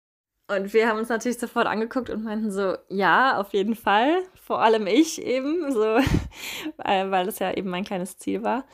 Und 0.49 0.75
wir 0.75 0.89
haben 0.89 0.99
uns 0.99 1.11
natürlich 1.11 1.39
sofort 1.39 1.69
angeguckt 1.69 2.11
und 2.11 2.25
meinten 2.25 2.51
so, 2.51 2.77
ja, 2.89 3.39
auf 3.39 3.53
jeden 3.53 3.77
Fall. 3.77 4.25
Vor 4.35 4.61
allem 4.61 4.89
ich 4.89 5.23
eben, 5.23 5.71
so, 5.73 5.81
weil 6.77 7.27
das 7.27 7.39
ja 7.39 7.53
eben 7.53 7.71
mein 7.71 7.85
kleines 7.85 8.19
Ziel 8.19 8.43
war. 8.43 8.65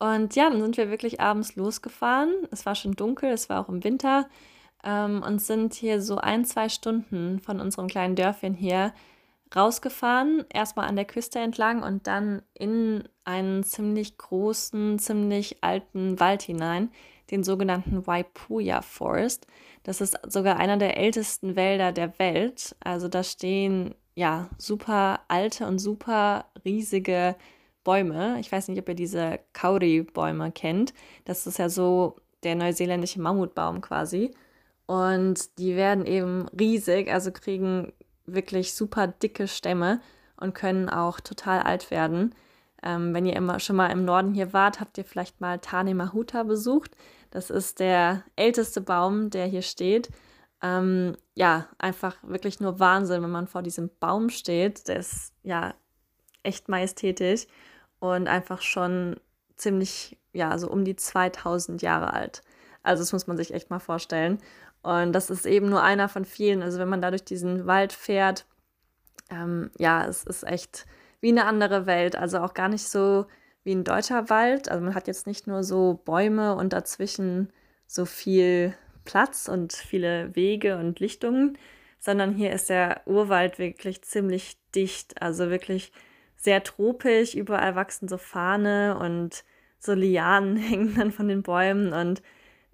Und 0.00 0.34
ja, 0.34 0.48
dann 0.48 0.62
sind 0.62 0.78
wir 0.78 0.90
wirklich 0.90 1.20
abends 1.20 1.56
losgefahren. 1.56 2.32
Es 2.50 2.66
war 2.66 2.74
schon 2.74 2.92
dunkel, 2.92 3.30
es 3.30 3.48
war 3.50 3.60
auch 3.60 3.68
im 3.68 3.84
Winter 3.84 4.28
ähm, 4.82 5.22
und 5.22 5.40
sind 5.40 5.74
hier 5.74 6.00
so 6.00 6.16
ein, 6.16 6.44
zwei 6.46 6.68
Stunden 6.70 7.38
von 7.38 7.60
unserem 7.60 7.86
kleinen 7.86 8.16
Dörfchen 8.16 8.54
hier 8.54 8.94
rausgefahren, 9.54 10.46
erstmal 10.48 10.88
an 10.88 10.96
der 10.96 11.04
Küste 11.04 11.38
entlang 11.40 11.82
und 11.82 12.06
dann 12.06 12.40
in 12.54 13.04
einen 13.24 13.62
ziemlich 13.62 14.16
großen, 14.16 14.98
ziemlich 14.98 15.62
alten 15.62 16.18
Wald 16.18 16.42
hinein, 16.42 16.90
den 17.30 17.44
sogenannten 17.44 18.06
Waipuya 18.06 18.80
Forest. 18.80 19.46
Das 19.82 20.00
ist 20.00 20.18
sogar 20.26 20.56
einer 20.56 20.78
der 20.78 20.96
ältesten 20.96 21.56
Wälder 21.56 21.92
der 21.92 22.18
Welt. 22.18 22.74
Also 22.80 23.08
da 23.08 23.22
stehen 23.22 23.94
ja 24.14 24.48
super 24.56 25.20
alte 25.28 25.66
und 25.66 25.78
super 25.78 26.46
riesige 26.64 27.36
Bäume. 27.84 28.38
Ich 28.40 28.50
weiß 28.50 28.68
nicht, 28.68 28.78
ob 28.78 28.88
ihr 28.88 28.94
diese 28.94 29.40
Kauri-Bäume 29.52 30.52
kennt. 30.52 30.92
Das 31.24 31.46
ist 31.46 31.58
ja 31.58 31.68
so 31.68 32.16
der 32.42 32.54
neuseeländische 32.54 33.20
Mammutbaum 33.20 33.80
quasi. 33.80 34.32
Und 34.86 35.58
die 35.58 35.76
werden 35.76 36.04
eben 36.04 36.48
riesig, 36.48 37.12
also 37.12 37.30
kriegen 37.30 37.92
wirklich 38.26 38.74
super 38.74 39.06
dicke 39.06 39.46
Stämme 39.48 40.00
und 40.36 40.54
können 40.54 40.88
auch 40.88 41.20
total 41.20 41.60
alt 41.60 41.90
werden. 41.90 42.34
Ähm, 42.82 43.14
wenn 43.14 43.26
ihr 43.26 43.36
immer 43.36 43.60
schon 43.60 43.76
mal 43.76 43.88
im 43.88 44.04
Norden 44.04 44.34
hier 44.34 44.52
wart, 44.52 44.80
habt 44.80 44.98
ihr 44.98 45.04
vielleicht 45.04 45.40
mal 45.40 45.58
Tane 45.58 45.94
Mahuta 45.94 46.42
besucht. 46.42 46.96
Das 47.30 47.50
ist 47.50 47.78
der 47.78 48.24
älteste 48.36 48.80
Baum, 48.80 49.30
der 49.30 49.46
hier 49.46 49.62
steht. 49.62 50.10
Ähm, 50.62 51.16
ja, 51.34 51.68
einfach 51.78 52.16
wirklich 52.22 52.60
nur 52.60 52.80
Wahnsinn, 52.80 53.22
wenn 53.22 53.30
man 53.30 53.46
vor 53.46 53.62
diesem 53.62 53.90
Baum 54.00 54.30
steht. 54.30 54.88
Der 54.88 54.96
ist 54.98 55.32
ja 55.42 55.74
echt 56.42 56.68
majestätisch 56.68 57.46
und 58.00 58.26
einfach 58.26 58.62
schon 58.62 59.16
ziemlich, 59.56 60.18
ja, 60.32 60.58
so 60.58 60.68
um 60.68 60.84
die 60.84 60.96
2000 60.96 61.82
Jahre 61.82 62.12
alt. 62.12 62.42
Also 62.82 63.02
das 63.02 63.12
muss 63.12 63.26
man 63.26 63.36
sich 63.36 63.54
echt 63.54 63.70
mal 63.70 63.78
vorstellen. 63.78 64.38
Und 64.82 65.12
das 65.12 65.30
ist 65.30 65.46
eben 65.46 65.68
nur 65.68 65.82
einer 65.82 66.08
von 66.08 66.24
vielen. 66.24 66.62
Also 66.62 66.78
wenn 66.78 66.88
man 66.88 67.02
da 67.02 67.10
durch 67.10 67.24
diesen 67.24 67.66
Wald 67.66 67.92
fährt, 67.92 68.46
ähm, 69.30 69.70
ja, 69.78 70.06
es 70.06 70.24
ist 70.24 70.44
echt 70.44 70.86
wie 71.20 71.28
eine 71.28 71.44
andere 71.44 71.86
Welt. 71.86 72.16
Also 72.16 72.38
auch 72.38 72.54
gar 72.54 72.68
nicht 72.68 72.88
so 72.88 73.26
wie 73.62 73.72
ein 73.72 73.84
deutscher 73.84 74.30
Wald. 74.30 74.70
Also 74.70 74.82
man 74.82 74.94
hat 74.94 75.06
jetzt 75.06 75.26
nicht 75.26 75.46
nur 75.46 75.62
so 75.62 76.00
Bäume 76.04 76.56
und 76.56 76.72
dazwischen 76.72 77.52
so 77.86 78.06
viel 78.06 78.74
Platz 79.04 79.48
und 79.48 79.72
viele 79.74 80.34
Wege 80.34 80.78
und 80.78 81.00
Lichtungen, 81.00 81.58
sondern 81.98 82.32
hier 82.32 82.52
ist 82.52 82.70
der 82.70 83.02
Urwald 83.06 83.58
wirklich 83.58 84.02
ziemlich 84.02 84.56
dicht. 84.74 85.20
Also 85.20 85.50
wirklich 85.50 85.92
sehr 86.40 86.62
tropisch. 86.62 87.34
Überall 87.34 87.74
wachsen 87.76 88.08
so 88.08 88.18
Fahne 88.18 88.98
und 88.98 89.44
so 89.78 89.92
Lianen 89.94 90.56
hängen 90.68 90.94
dann 90.96 91.12
von 91.12 91.28
den 91.28 91.42
Bäumen 91.42 91.92
und 91.92 92.22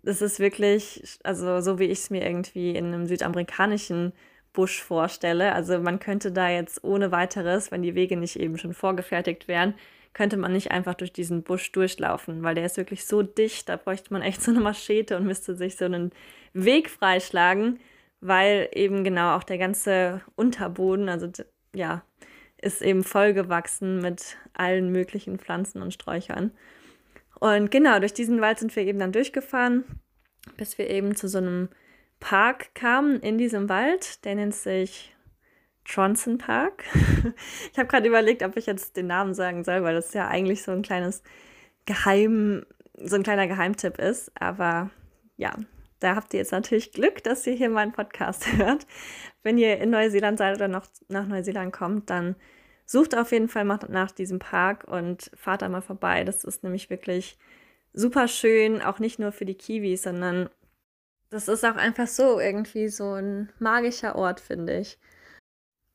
das 0.03 0.23
ist 0.23 0.39
wirklich, 0.39 1.19
also 1.25 1.61
so 1.61 1.81
wie 1.81 1.87
ich 1.87 1.99
es 1.99 2.11
mir 2.11 2.25
irgendwie 2.25 2.77
in 2.77 2.87
einem 2.87 3.07
südamerikanischen 3.07 4.13
Busch 4.53 4.81
vorstelle. 4.81 5.53
Also 5.53 5.81
man 5.81 5.99
könnte 5.99 6.31
da 6.31 6.49
jetzt 6.49 6.85
ohne 6.85 7.11
weiteres, 7.11 7.73
wenn 7.73 7.83
die 7.83 7.97
Wege 7.97 8.17
nicht 8.17 8.37
eben 8.37 8.57
schon 8.57 8.73
vorgefertigt 8.73 9.49
wären, 9.49 9.75
könnte 10.15 10.37
man 10.37 10.53
nicht 10.53 10.71
einfach 10.71 10.95
durch 10.95 11.13
diesen 11.13 11.43
Busch 11.43 11.73
durchlaufen, 11.73 12.45
weil 12.45 12.55
der 12.55 12.67
ist 12.67 12.77
wirklich 12.77 13.05
so 13.05 13.23
dicht, 13.23 13.69
da 13.69 13.77
bräuchte 13.77 14.13
man 14.13 14.23
echt 14.23 14.41
so 14.43 14.53
eine 14.53 14.61
Maschete 14.61 15.17
und 15.17 15.27
müsste 15.27 15.57
sich 15.57 15.77
so 15.77 15.85
einen 15.85 16.13
Weg 16.55 16.89
freischlagen, 16.89 17.81
weil 18.21 18.69
eben 18.73 19.03
genau 19.03 19.37
auch 19.37 19.43
der 19.43 19.59
ganze 19.59 20.23
Unterboden, 20.37 21.09
also 21.09 21.29
ja, 21.75 22.03
ist 22.67 22.83
eben 22.83 23.05
vollgewachsen 23.05 24.01
mit 24.01 24.37
allen 24.53 24.91
möglichen 24.91 25.39
Pflanzen 25.39 25.81
und 25.81 25.95
Sträuchern. 25.95 26.51
Und 27.39 27.71
genau, 27.71 27.99
durch 28.01 28.15
diesen 28.15 28.41
Wald 28.41 28.59
sind 28.59 28.75
wir 28.75 28.83
eben 28.85 28.99
dann 28.99 29.13
durchgefahren, 29.13 29.85
bis 30.57 30.79
wir 30.79 30.91
eben 30.91 31.15
zu 31.17 31.29
so 31.29 31.39
einem 31.39 31.69
Park 32.19 32.75
kamen 32.75 33.21
in 33.21 33.39
diesem 33.39 33.69
Wald. 33.69 34.25
Der 34.25 34.35
nennt 34.35 34.55
sich 34.55 35.15
Tronson 35.85 36.39
Park. 36.39 36.85
ich 37.73 37.79
habe 37.79 37.89
gerade 37.89 38.09
überlegt, 38.09 38.43
ob 38.43 38.57
ich 38.57 38.67
jetzt 38.67 38.97
den 38.97 39.07
Namen 39.07 39.35
sagen 39.35 39.65
soll, 39.65 39.83
weil 39.83 39.95
das 39.95 40.15
ja 40.15 40.29
eigentlich 40.29 40.63
so 40.63 40.73
ein 40.73 40.83
kleines 40.83 41.23
Geheim, 41.85 42.65
so 42.95 43.17
ein 43.17 43.23
kleiner 43.23 43.47
Geheimtipp 43.47 43.99
ist. 43.99 44.33
Aber 44.41 44.91
ja, 45.37 45.55
da 46.01 46.17
habt 46.17 46.35
ihr 46.35 46.41
jetzt 46.41 46.53
natürlich 46.53 46.93
Glück, 46.93 47.23
dass 47.23 47.47
ihr 47.47 47.55
hier 47.55 47.71
meinen 47.71 47.93
Podcast 47.93 48.51
hört. 48.57 48.87
Wenn 49.43 49.59
ihr 49.59 49.79
in 49.79 49.91
Neuseeland 49.91 50.39
seid 50.39 50.57
oder 50.57 50.69
noch 50.69 50.87
nach 51.09 51.27
Neuseeland 51.27 51.73
kommt, 51.73 52.11
dann 52.11 52.35
sucht 52.87 53.17
auf 53.17 53.33
jeden 53.33 53.49
Fall 53.49 53.65
nach, 53.65 53.89
nach 53.89 54.13
diesem 54.13 54.39
Park 54.39 54.85
und 54.89 55.31
fahrt 55.35 55.63
da 55.63 55.69
mal 55.69 55.83
vorbei. 55.83 56.25
Das 56.25 56.45
ist 56.45 56.63
nämlich 56.63 56.89
wirklich 56.89 57.37
super 57.93 58.29
schön, 58.29 58.81
auch 58.81 58.99
nicht 58.99 59.19
nur 59.19 59.33
für 59.33 59.45
die 59.45 59.55
Kiwis, 59.55 60.05
sondern 60.05 60.49
das 61.31 61.49
ist 61.49 61.65
auch 61.65 61.77
einfach 61.77 62.07
so 62.07 62.39
irgendwie 62.39 62.89
so 62.89 63.15
ein 63.15 63.53
magischer 63.59 64.15
Ort, 64.17 64.41
finde 64.41 64.79
ich. 64.79 64.99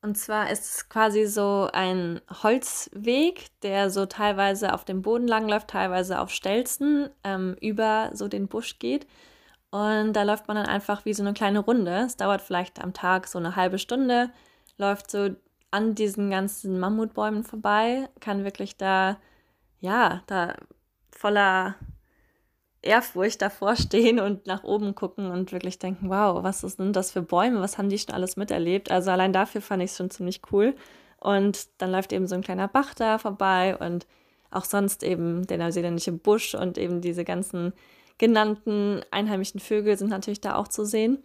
Und 0.04 0.18
zwar 0.18 0.50
ist 0.50 0.64
es 0.64 0.90
quasi 0.90 1.28
so 1.28 1.70
ein 1.74 2.22
Holzweg, 2.42 3.48
der 3.62 3.92
so 3.92 4.08
teilweise 4.08 4.74
auf 4.74 4.84
dem 4.84 5.04
Boden 5.04 5.28
langläuft, 5.28 5.70
teilweise 5.70 6.20
auf 6.20 6.32
Stelzen 6.32 7.10
ähm, 7.24 7.56
über 7.62 8.10
so 8.14 8.28
den 8.28 8.48
Busch 8.48 8.80
geht. 8.80 9.06
Und 9.70 10.14
da 10.14 10.24
läuft 10.24 10.48
man 10.48 10.58
dann 10.58 10.66
einfach 10.66 11.06
wie 11.06 11.14
so 11.14 11.24
eine 11.24 11.34
kleine 11.34 11.60
Runde. 11.60 12.04
Es 12.06 12.18
dauert 12.18 12.42
vielleicht 12.42 12.84
am 12.84 12.94
Tag 12.94 13.28
so 13.28 13.38
eine 13.38 13.56
halbe 13.56 13.78
Stunde, 13.78 14.32
läuft 14.78 15.12
so 15.12 15.36
an 15.72 15.96
diesen 15.96 16.30
ganzen 16.30 16.80
Mammutbäumen 16.80 17.44
vorbei, 17.44 18.10
kann 18.20 18.44
wirklich 18.44 18.78
da, 18.78 19.18
ja, 19.80 20.22
da 20.28 20.56
voller 21.12 21.76
Ehrfurcht 22.82 23.42
davor 23.42 23.76
stehen 23.76 24.20
und 24.20 24.48
nach 24.48 24.64
oben 24.64 24.96
gucken 24.96 25.32
und 25.32 25.52
wirklich 25.52 25.80
denken, 25.80 26.10
wow, 26.10 26.44
was 26.44 26.62
sind 26.62 26.96
das 26.96 27.12
für 27.12 27.22
Bäume, 27.22 27.62
was 27.62 27.78
haben 27.78 27.90
die 27.90 28.00
schon 28.00 28.14
alles 28.14 28.38
miterlebt? 28.38 28.92
Also 28.92 29.12
allein 29.12 29.34
dafür 29.34 29.62
fand 29.62 29.84
ich 29.84 29.92
es 29.92 29.98
schon 29.98 30.10
ziemlich 30.10 30.42
cool. 30.52 30.76
Und 31.18 31.68
dann 31.78 31.92
läuft 31.92 32.14
eben 32.14 32.28
so 32.28 32.36
ein 32.36 32.42
kleiner 32.42 32.68
Bach 32.68 32.96
da 32.96 33.20
vorbei 33.20 33.78
und 33.78 34.08
auch 34.50 34.66
sonst 34.66 35.04
eben 35.04 35.46
der 35.46 35.60
neuseeländische 35.60 36.12
Busch 36.12 36.56
und 36.56 36.78
eben 36.78 37.00
diese 37.00 37.24
ganzen 37.24 37.74
genannten 38.18 39.02
einheimischen 39.12 39.60
Vögel 39.60 39.98
sind 39.98 40.10
natürlich 40.10 40.42
da 40.42 40.56
auch 40.56 40.68
zu 40.68 40.84
sehen. 40.84 41.24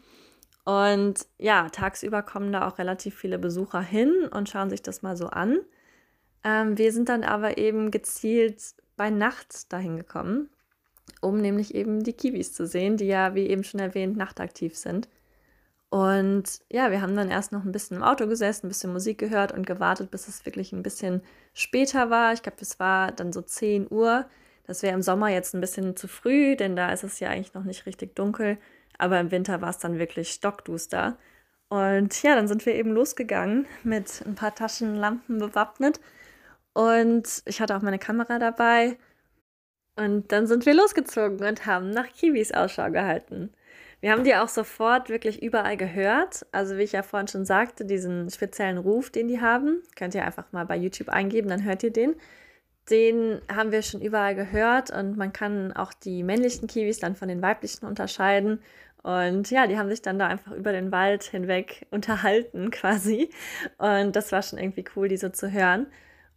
Und 0.66 1.29
ja, 1.38 1.68
tagsüber 1.68 2.22
kommen 2.22 2.50
da 2.50 2.66
auch 2.66 2.79
relativ 2.79 3.14
viele 3.14 3.38
Besucher 3.38 3.81
hin 3.81 4.29
und 4.33 4.48
schauen 4.48 4.68
sich 4.68 4.83
das 4.83 5.00
mal 5.00 5.16
so 5.16 5.29
an. 5.29 5.61
Ähm, 6.42 6.76
wir 6.76 6.92
sind 6.92 7.09
dann 7.09 7.22
aber 7.22 7.57
eben 7.57 7.92
gezielt 7.92 8.74
bei 8.96 9.11
Nacht 9.11 9.72
dahin 9.72 9.96
gekommen, 9.96 10.50
um 11.20 11.40
nämlich 11.40 11.76
eben 11.76 12.02
die 12.02 12.14
Kiwis 12.14 12.52
zu 12.52 12.66
sehen, 12.66 12.96
die 12.96 13.07
ja, 13.07 13.37
wie 13.37 13.46
eben 13.46 13.62
schon 13.62 13.79
erwähnt, 13.79 14.16
nachtaktiv 14.16 14.76
sind. 14.76 15.09
Und 15.88 16.61
ja, 16.68 16.90
wir 16.90 17.00
haben 17.00 17.14
dann 17.14 17.31
erst 17.31 17.52
noch 17.52 17.64
ein 17.64 17.70
bisschen 17.70 17.98
im 17.98 18.02
Auto 18.02 18.26
gesessen, 18.26 18.66
ein 18.66 18.70
bisschen 18.70 18.92
Musik 18.92 19.18
gehört 19.18 19.52
und 19.52 19.66
gewartet, 19.68 20.11
bis 20.11 20.26
es 20.26 20.44
wirklich 20.46 20.72
ein 20.72 20.83
bisschen 20.83 21.22
später 21.55 22.11
war. 22.11 22.33
Ich 22.33 22.42
glaube, 22.42 22.59
es 22.61 22.81
war 22.81 23.12
dann 23.12 23.33
so 23.33 23.40
10 23.40 23.87
Uhr. 23.88 24.26
Das 24.66 24.83
wäre 24.83 24.94
im 24.94 25.02
Sommer 25.02 25.29
jetzt 25.29 25.55
ein 25.55 25.61
bisschen 25.61 25.94
zu 25.94 26.09
früh, 26.09 26.57
denn 26.57 26.74
da 26.74 26.90
ist 26.90 27.05
es 27.05 27.20
ja 27.20 27.29
eigentlich 27.29 27.55
noch 27.55 27.62
nicht 27.62 27.87
richtig 27.87 28.16
dunkel. 28.16 28.59
Aber 28.98 29.20
im 29.20 29.30
Winter 29.30 29.61
war 29.61 29.70
es 29.70 29.78
dann 29.78 29.98
wirklich 29.98 30.30
stockduster. 30.30 31.16
Und 31.68 32.22
ja, 32.22 32.35
dann 32.35 32.48
sind 32.48 32.64
wir 32.64 32.74
eben 32.74 32.92
losgegangen 32.92 33.66
mit 33.82 34.22
ein 34.26 34.35
paar 34.35 34.54
Taschenlampen 34.54 35.38
bewappnet. 35.38 36.00
Und 36.72 37.42
ich 37.46 37.61
hatte 37.61 37.76
auch 37.76 37.82
meine 37.82 37.98
Kamera 37.98 38.38
dabei. 38.38 38.98
Und 39.96 40.30
dann 40.30 40.46
sind 40.46 40.66
wir 40.66 40.74
losgezogen 40.74 41.42
und 41.46 41.66
haben 41.66 41.90
nach 41.90 42.09
Kiwis 42.09 42.52
Ausschau 42.52 42.90
gehalten. 42.90 43.52
Wir 44.00 44.12
haben 44.12 44.24
die 44.24 44.37
auch 44.37 44.48
sofort 44.48 45.09
wirklich 45.09 45.42
überall 45.42 45.76
gehört. 45.76 46.44
Also 46.52 46.76
wie 46.76 46.82
ich 46.82 46.92
ja 46.92 47.02
vorhin 47.02 47.28
schon 47.28 47.46
sagte, 47.46 47.85
diesen 47.87 48.30
speziellen 48.30 48.78
Ruf, 48.78 49.11
den 49.11 49.28
die 49.28 49.40
haben, 49.40 49.82
könnt 49.96 50.14
ihr 50.14 50.24
einfach 50.24 50.52
mal 50.52 50.66
bei 50.66 50.76
YouTube 50.76 51.09
eingeben, 51.09 51.48
dann 51.48 51.64
hört 51.64 51.82
ihr 51.82 51.92
den. 51.92 52.14
Den 52.90 53.40
haben 53.52 53.72
wir 53.72 53.82
schon 53.82 54.00
überall 54.02 54.35
gehört 54.37 54.90
und 54.90 55.16
man 55.16 55.32
kann 55.32 55.72
auch 55.72 55.92
die 55.92 56.22
männlichen 56.22 56.68
Kiwis 56.68 57.00
dann 57.00 57.16
von 57.16 57.28
den 57.28 57.42
weiblichen 57.42 57.87
unterscheiden. 57.87 58.61
Und 59.06 59.52
ja, 59.52 59.68
die 59.68 59.78
haben 59.78 59.88
sich 59.88 60.02
dann 60.02 60.18
da 60.18 60.26
einfach 60.26 60.50
über 60.50 60.72
den 60.72 60.90
Wald 60.90 61.22
hinweg 61.22 61.86
unterhalten 61.92 62.70
quasi. 62.72 63.30
Und 63.78 64.16
das 64.16 64.32
war 64.32 64.42
schon 64.42 64.58
irgendwie 64.58 64.84
cool, 64.96 65.06
die 65.06 65.16
so 65.16 65.28
zu 65.28 65.52
hören. 65.52 65.86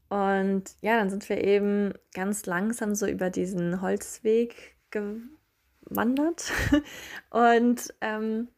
Und 0.08 0.75
ja, 0.82 0.99
dann 0.99 1.10
sind 1.10 1.27
wir 1.29 1.43
eben 1.43 1.95
ganz 2.13 2.45
langsam 2.45 2.93
so 2.93 3.08
über 3.08 3.32
diesen 3.32 3.82
Holzweg 3.82 4.75
gewandert. 4.91 6.51
Und 7.32 7.91
ähm, 8.01 8.49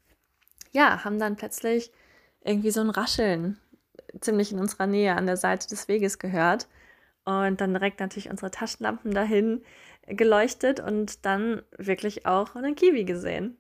ja, 0.74 1.06
haben 1.06 1.18
dann 1.18 1.38
plötzlich 1.38 1.94
irgendwie 2.44 2.72
so 2.72 2.82
ein 2.82 2.90
Rascheln 2.90 3.60
ziemlich 4.20 4.52
in 4.52 4.60
unserer 4.60 4.88
Nähe 4.88 5.16
an 5.16 5.26
der 5.26 5.38
Seite 5.38 5.70
des 5.70 5.88
Weges 5.88 6.20
gehört. 6.20 6.68
Und 7.24 7.62
dann 7.62 7.74
direkt 7.74 8.02
natürlich 8.02 8.30
unsere 8.30 8.52
Taschenlampen 8.52 9.14
dahin 9.14 9.64
geleuchtet 10.06 10.82
und 10.82 11.26
dann 11.26 11.62
wirklich 11.78 12.26
auch 12.26 12.58
einen 12.58 12.76
Kiwi 12.76 13.06
gesehen. 13.06 13.58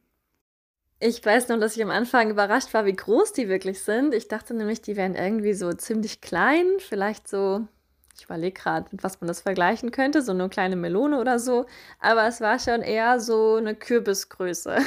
Ich 1.03 1.25
weiß 1.25 1.47
noch, 1.47 1.59
dass 1.59 1.75
ich 1.75 1.81
am 1.81 1.89
Anfang 1.89 2.29
überrascht 2.29 2.75
war, 2.75 2.85
wie 2.85 2.95
groß 2.95 3.33
die 3.33 3.49
wirklich 3.49 3.81
sind. 3.81 4.13
Ich 4.13 4.27
dachte 4.27 4.53
nämlich, 4.53 4.83
die 4.83 4.95
wären 4.95 5.15
irgendwie 5.15 5.53
so 5.53 5.73
ziemlich 5.73 6.21
klein, 6.21 6.67
vielleicht 6.77 7.27
so, 7.27 7.67
ich 8.15 8.25
überlege 8.25 8.61
gerade, 8.61 8.87
mit 8.91 9.03
was 9.03 9.19
man 9.19 9.27
das 9.27 9.41
vergleichen 9.41 9.89
könnte, 9.89 10.21
so 10.21 10.31
eine 10.31 10.47
kleine 10.47 10.75
Melone 10.75 11.19
oder 11.19 11.39
so. 11.39 11.65
Aber 11.99 12.27
es 12.27 12.39
war 12.39 12.59
schon 12.59 12.83
eher 12.83 13.19
so 13.19 13.55
eine 13.55 13.73
Kürbisgröße. 13.73 14.77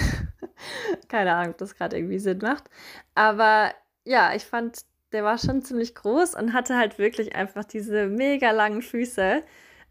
Keine 1.08 1.34
Ahnung, 1.34 1.54
ob 1.54 1.58
das 1.58 1.74
gerade 1.74 1.96
irgendwie 1.96 2.20
Sinn 2.20 2.38
macht. 2.40 2.70
Aber 3.16 3.72
ja, 4.04 4.36
ich 4.36 4.44
fand, 4.44 4.82
der 5.10 5.24
war 5.24 5.38
schon 5.38 5.62
ziemlich 5.62 5.96
groß 5.96 6.36
und 6.36 6.52
hatte 6.52 6.76
halt 6.76 6.96
wirklich 6.96 7.34
einfach 7.34 7.64
diese 7.64 8.06
mega 8.06 8.52
langen 8.52 8.82
Füße 8.82 9.42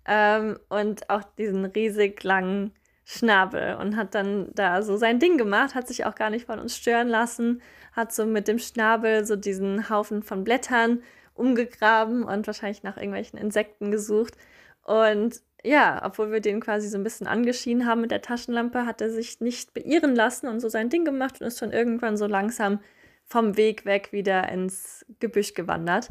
ähm, 0.06 0.58
und 0.70 1.10
auch 1.10 1.24
diesen 1.38 1.66
riesig 1.66 2.24
langen 2.24 2.74
Schnabel 3.06 3.76
und 3.76 3.98
hat 3.98 4.16
dann 4.16 4.50
da 4.54 4.82
so 4.82 4.96
sein 4.98 5.20
Ding 5.20 5.38
gemacht, 5.38 5.76
hat 5.76 5.88
sich 5.88 6.06
auch 6.06 6.16
gar 6.16 6.30
nicht 6.30 6.46
von 6.46 6.60
uns 6.60 6.78
stören 6.78 7.10
lassen, 7.10 7.62
hat 7.92 8.14
so 8.14 8.26
mit 8.26 8.48
dem 8.48 8.60
Schnabel 8.60 9.26
so 9.26 9.36
diesen 9.36 9.90
Haufen 9.90 10.24
von 10.24 10.44
Blättern 10.44 11.04
umgegraben 11.36 12.24
und 12.24 12.48
wahrscheinlich 12.48 12.84
nach 12.84 12.98
irgendwelchen 12.98 13.40
Insekten 13.40 13.92
gesucht. 13.92 14.36
Und 14.84 15.42
ja, 15.64 16.02
obwohl 16.06 16.32
wir 16.32 16.42
den 16.42 16.60
quasi 16.60 16.88
so 16.88 16.98
ein 16.98 17.04
bisschen 17.04 17.28
angeschienen 17.28 17.86
haben 17.88 18.02
mit 18.02 18.12
der 18.12 18.22
Taschenlampe, 18.22 18.86
hat 18.86 19.02
er 19.02 19.10
sich 19.10 19.40
nicht 19.40 19.74
beirren 19.74 20.16
lassen 20.16 20.48
und 20.48 20.60
so 20.60 20.70
sein 20.70 20.90
Ding 20.90 21.06
gemacht 21.06 21.42
und 21.42 21.48
ist 21.48 21.60
schon 21.60 21.72
irgendwann 21.72 22.18
so 22.18 22.28
langsam 22.28 22.80
vom 23.26 23.58
Weg 23.58 23.86
weg 23.86 24.12
wieder 24.12 24.50
ins 24.50 25.06
Gebüsch 25.20 25.54
gewandert. 25.54 26.10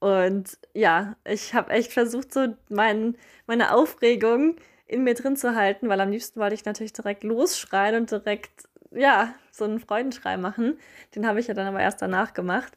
Und 0.00 0.58
ja, 0.74 1.16
ich 1.24 1.54
habe 1.54 1.70
echt 1.72 1.92
versucht, 1.92 2.32
so 2.32 2.54
mein, 2.68 3.16
meine 3.46 3.74
Aufregung 3.74 4.56
in 4.88 5.04
mir 5.04 5.14
drin 5.14 5.36
zu 5.36 5.54
halten, 5.54 5.88
weil 5.88 6.00
am 6.00 6.10
liebsten 6.10 6.40
wollte 6.40 6.54
ich 6.54 6.64
natürlich 6.64 6.94
direkt 6.94 7.22
losschreien 7.22 7.94
und 7.94 8.10
direkt, 8.10 8.68
ja, 8.90 9.34
so 9.52 9.64
einen 9.64 9.80
Freudenschrei 9.80 10.38
machen. 10.38 10.78
Den 11.14 11.26
habe 11.26 11.40
ich 11.40 11.46
ja 11.46 11.54
dann 11.54 11.66
aber 11.66 11.80
erst 11.80 12.00
danach 12.00 12.32
gemacht. 12.32 12.72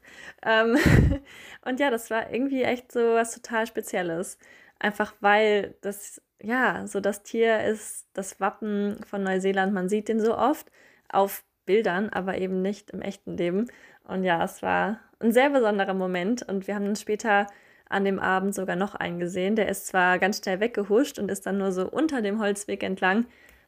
Ähm 0.45 0.77
und 1.65 1.79
ja, 1.79 1.89
das 1.89 2.09
war 2.11 2.31
irgendwie 2.31 2.63
echt 2.63 2.91
so 2.91 2.99
was 2.99 3.33
total 3.33 3.65
Spezielles. 3.65 4.37
Einfach 4.77 5.13
weil 5.21 5.75
das, 5.81 6.21
ja, 6.41 6.85
so 6.85 6.99
das 6.99 7.23
Tier 7.23 7.63
ist 7.63 8.07
das 8.13 8.39
Wappen 8.41 8.99
von 9.07 9.23
Neuseeland. 9.23 9.73
Man 9.73 9.87
sieht 9.87 10.09
den 10.09 10.19
so 10.19 10.37
oft 10.37 10.69
auf 11.09 11.43
Bildern, 11.65 12.09
aber 12.09 12.37
eben 12.37 12.61
nicht 12.61 12.91
im 12.91 13.01
echten 13.01 13.37
Leben. 13.37 13.67
Und 14.03 14.25
ja, 14.25 14.43
es 14.43 14.61
war 14.61 14.99
ein 15.19 15.31
sehr 15.31 15.49
besonderer 15.49 15.93
Moment 15.93 16.43
und 16.43 16.67
wir 16.67 16.75
haben 16.75 16.85
dann 16.85 16.95
später 16.97 17.47
an 17.91 18.05
dem 18.05 18.19
Abend 18.19 18.55
sogar 18.55 18.75
noch 18.75 18.95
einen 18.95 19.19
gesehen. 19.19 19.55
Der 19.55 19.69
ist 19.69 19.87
zwar 19.87 20.19
ganz 20.19 20.39
schnell 20.39 20.59
weggehuscht 20.59 21.19
und 21.19 21.29
ist 21.29 21.45
dann 21.45 21.57
nur 21.57 21.71
so 21.71 21.89
unter 21.89 22.21
dem 22.21 22.39
Holzweg 22.39 22.83
entlang, 22.83 23.25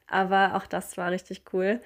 aber 0.07 0.55
auch 0.55 0.65
das 0.67 0.97
war 0.97 1.11
richtig 1.11 1.43
cool. 1.53 1.79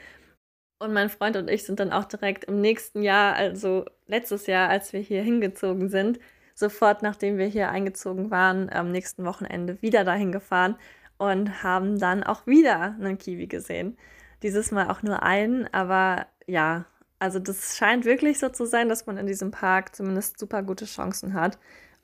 Und 0.80 0.94
mein 0.94 1.10
Freund 1.10 1.36
und 1.38 1.50
ich 1.50 1.64
sind 1.64 1.80
dann 1.80 1.92
auch 1.92 2.06
direkt 2.06 2.46
im 2.46 2.62
nächsten 2.62 3.02
Jahr, 3.02 3.36
also 3.36 3.86
letztes 4.06 4.46
Jahr, 4.48 4.70
als 4.70 4.94
wir 4.94 5.00
hier 5.00 5.24
hingezogen 5.24 5.90
sind, 5.90 6.20
sofort 6.54 7.02
nachdem 7.02 7.38
wir 7.38 7.48
hier 7.48 7.70
eingezogen 7.70 8.30
waren, 8.32 8.70
am 8.70 8.92
nächsten 8.92 9.26
Wochenende 9.26 9.82
wieder 9.82 10.04
dahin 10.04 10.32
gefahren 10.32 10.76
und 11.18 11.64
haben 11.64 12.00
dann 12.00 12.24
auch 12.24 12.46
wieder 12.46 12.96
einen 13.00 13.18
Kiwi 13.18 13.48
gesehen. 13.48 13.98
Dieses 14.44 14.72
Mal 14.72 14.90
auch 14.90 15.02
nur 15.02 15.24
einen, 15.24 15.72
aber 15.74 16.28
ja, 16.46 16.86
also 17.20 17.40
das 17.40 17.76
scheint 17.78 18.06
wirklich 18.06 18.40
so 18.40 18.50
zu 18.50 18.66
sein, 18.66 18.90
dass 18.90 19.08
man 19.08 19.18
in 19.18 19.26
diesem 19.26 19.52
Park 19.52 19.96
zumindest 19.96 20.40
super 20.40 20.62
gute 20.62 20.86
Chancen 20.86 21.34
hat. 21.34 21.58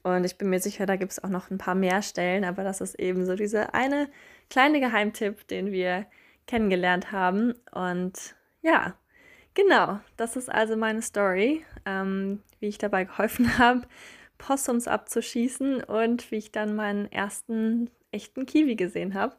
Und 0.03 0.25
ich 0.25 0.37
bin 0.37 0.49
mir 0.49 0.59
sicher, 0.59 0.85
da 0.85 0.97
gibt 0.97 1.13
es 1.13 1.23
auch 1.23 1.29
noch 1.29 1.49
ein 1.49 1.57
paar 1.57 1.75
mehr 1.75 2.01
Stellen, 2.01 2.43
aber 2.43 2.63
das 2.63 2.81
ist 2.81 2.95
eben 2.95 3.25
so 3.25 3.35
dieser 3.35 3.73
eine 3.73 4.09
kleine 4.49 4.81
Geheimtipp, 4.81 5.47
den 5.47 5.71
wir 5.71 6.05
kennengelernt 6.45 7.11
haben. 7.11 7.53
Und 7.71 8.35
ja, 8.61 8.95
genau, 9.53 9.99
das 10.17 10.35
ist 10.35 10.51
also 10.51 10.75
meine 10.75 11.01
Story, 11.01 11.65
ähm, 11.85 12.41
wie 12.59 12.67
ich 12.67 12.77
dabei 12.77 13.05
geholfen 13.05 13.57
habe, 13.57 13.87
Possums 14.37 14.87
abzuschießen 14.87 15.83
und 15.83 16.29
wie 16.31 16.37
ich 16.37 16.51
dann 16.51 16.75
meinen 16.75 17.09
ersten 17.11 17.89
echten 18.11 18.45
Kiwi 18.45 18.75
gesehen 18.75 19.13
habe. 19.13 19.35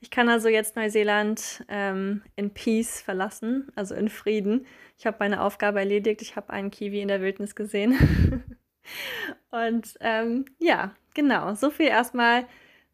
Ich 0.00 0.10
kann 0.10 0.28
also 0.28 0.48
jetzt 0.48 0.76
Neuseeland 0.76 1.64
ähm, 1.68 2.22
in 2.36 2.52
Peace 2.52 3.00
verlassen, 3.00 3.70
also 3.74 3.94
in 3.94 4.08
Frieden. 4.08 4.66
Ich 4.98 5.06
habe 5.06 5.16
meine 5.20 5.42
Aufgabe 5.42 5.78
erledigt. 5.78 6.22
Ich 6.22 6.36
habe 6.36 6.50
einen 6.50 6.70
Kiwi 6.70 7.00
in 7.00 7.08
der 7.08 7.20
Wildnis 7.20 7.54
gesehen. 7.54 7.96
Und 9.56 9.96
ähm, 10.00 10.44
ja, 10.58 10.94
genau. 11.14 11.54
So 11.54 11.70
viel 11.70 11.86
erstmal 11.86 12.44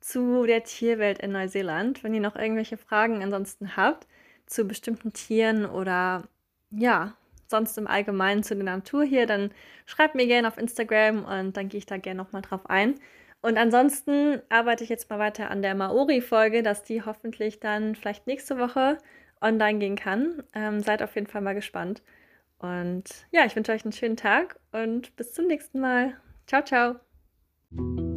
zu 0.01 0.47
der 0.47 0.65
Tierwelt 0.65 1.19
in 1.19 1.33
Neuseeland. 1.33 2.05
Wenn 2.05 2.15
ihr 2.15 2.21
noch 2.21 2.37
irgendwelche 2.37 2.77
Fragen 2.77 3.23
ansonsten 3.23 3.77
habt 3.77 4.07
zu 4.47 4.65
bestimmten 4.67 5.13
Tieren 5.13 5.67
oder 5.67 6.25
ja, 6.71 7.15
sonst 7.49 7.79
im 7.79 7.87
Allgemeinen 7.87 8.43
zu 8.43 8.55
der 8.55 8.65
Natur 8.65 9.05
hier, 9.05 9.27
dann 9.27 9.51
schreibt 9.87 10.15
mir 10.15 10.27
gerne 10.27 10.49
auf 10.49 10.59
Instagram 10.59 11.25
und 11.25 11.57
dann 11.57 11.69
gehe 11.69 11.79
ich 11.79 11.87
da 11.87 11.97
gerne 11.97 12.23
nochmal 12.23 12.43
drauf 12.43 12.69
ein. 12.69 12.95
Und 13.41 13.59
ansonsten 13.59 14.41
arbeite 14.49 14.85
ich 14.85 14.91
jetzt 14.91 15.11
mal 15.11 15.19
weiter 15.19 15.51
an 15.51 15.63
der 15.63 15.75
Maori-Folge, 15.75 16.63
dass 16.63 16.85
die 16.85 17.03
hoffentlich 17.03 17.61
dann 17.61 17.97
vielleicht 17.97 18.27
nächste 18.27 18.59
Woche 18.59 18.99
online 19.41 19.79
gehen 19.81 19.97
kann. 19.97 20.43
Ähm, 20.55 20.81
seid 20.81 21.03
auf 21.03 21.15
jeden 21.17 21.27
Fall 21.27 21.41
mal 21.41 21.55
gespannt. 21.55 22.03
Und 22.59 23.05
ja, 23.33 23.45
ich 23.45 23.57
wünsche 23.57 23.73
euch 23.73 23.85
einen 23.85 23.93
schönen 23.93 24.17
Tag 24.17 24.61
und 24.71 25.15
bis 25.17 25.33
zum 25.33 25.49
nächsten 25.49 25.81
Mal. 25.81 26.17
Ciao, 26.47 26.63
ciao. 26.63 28.12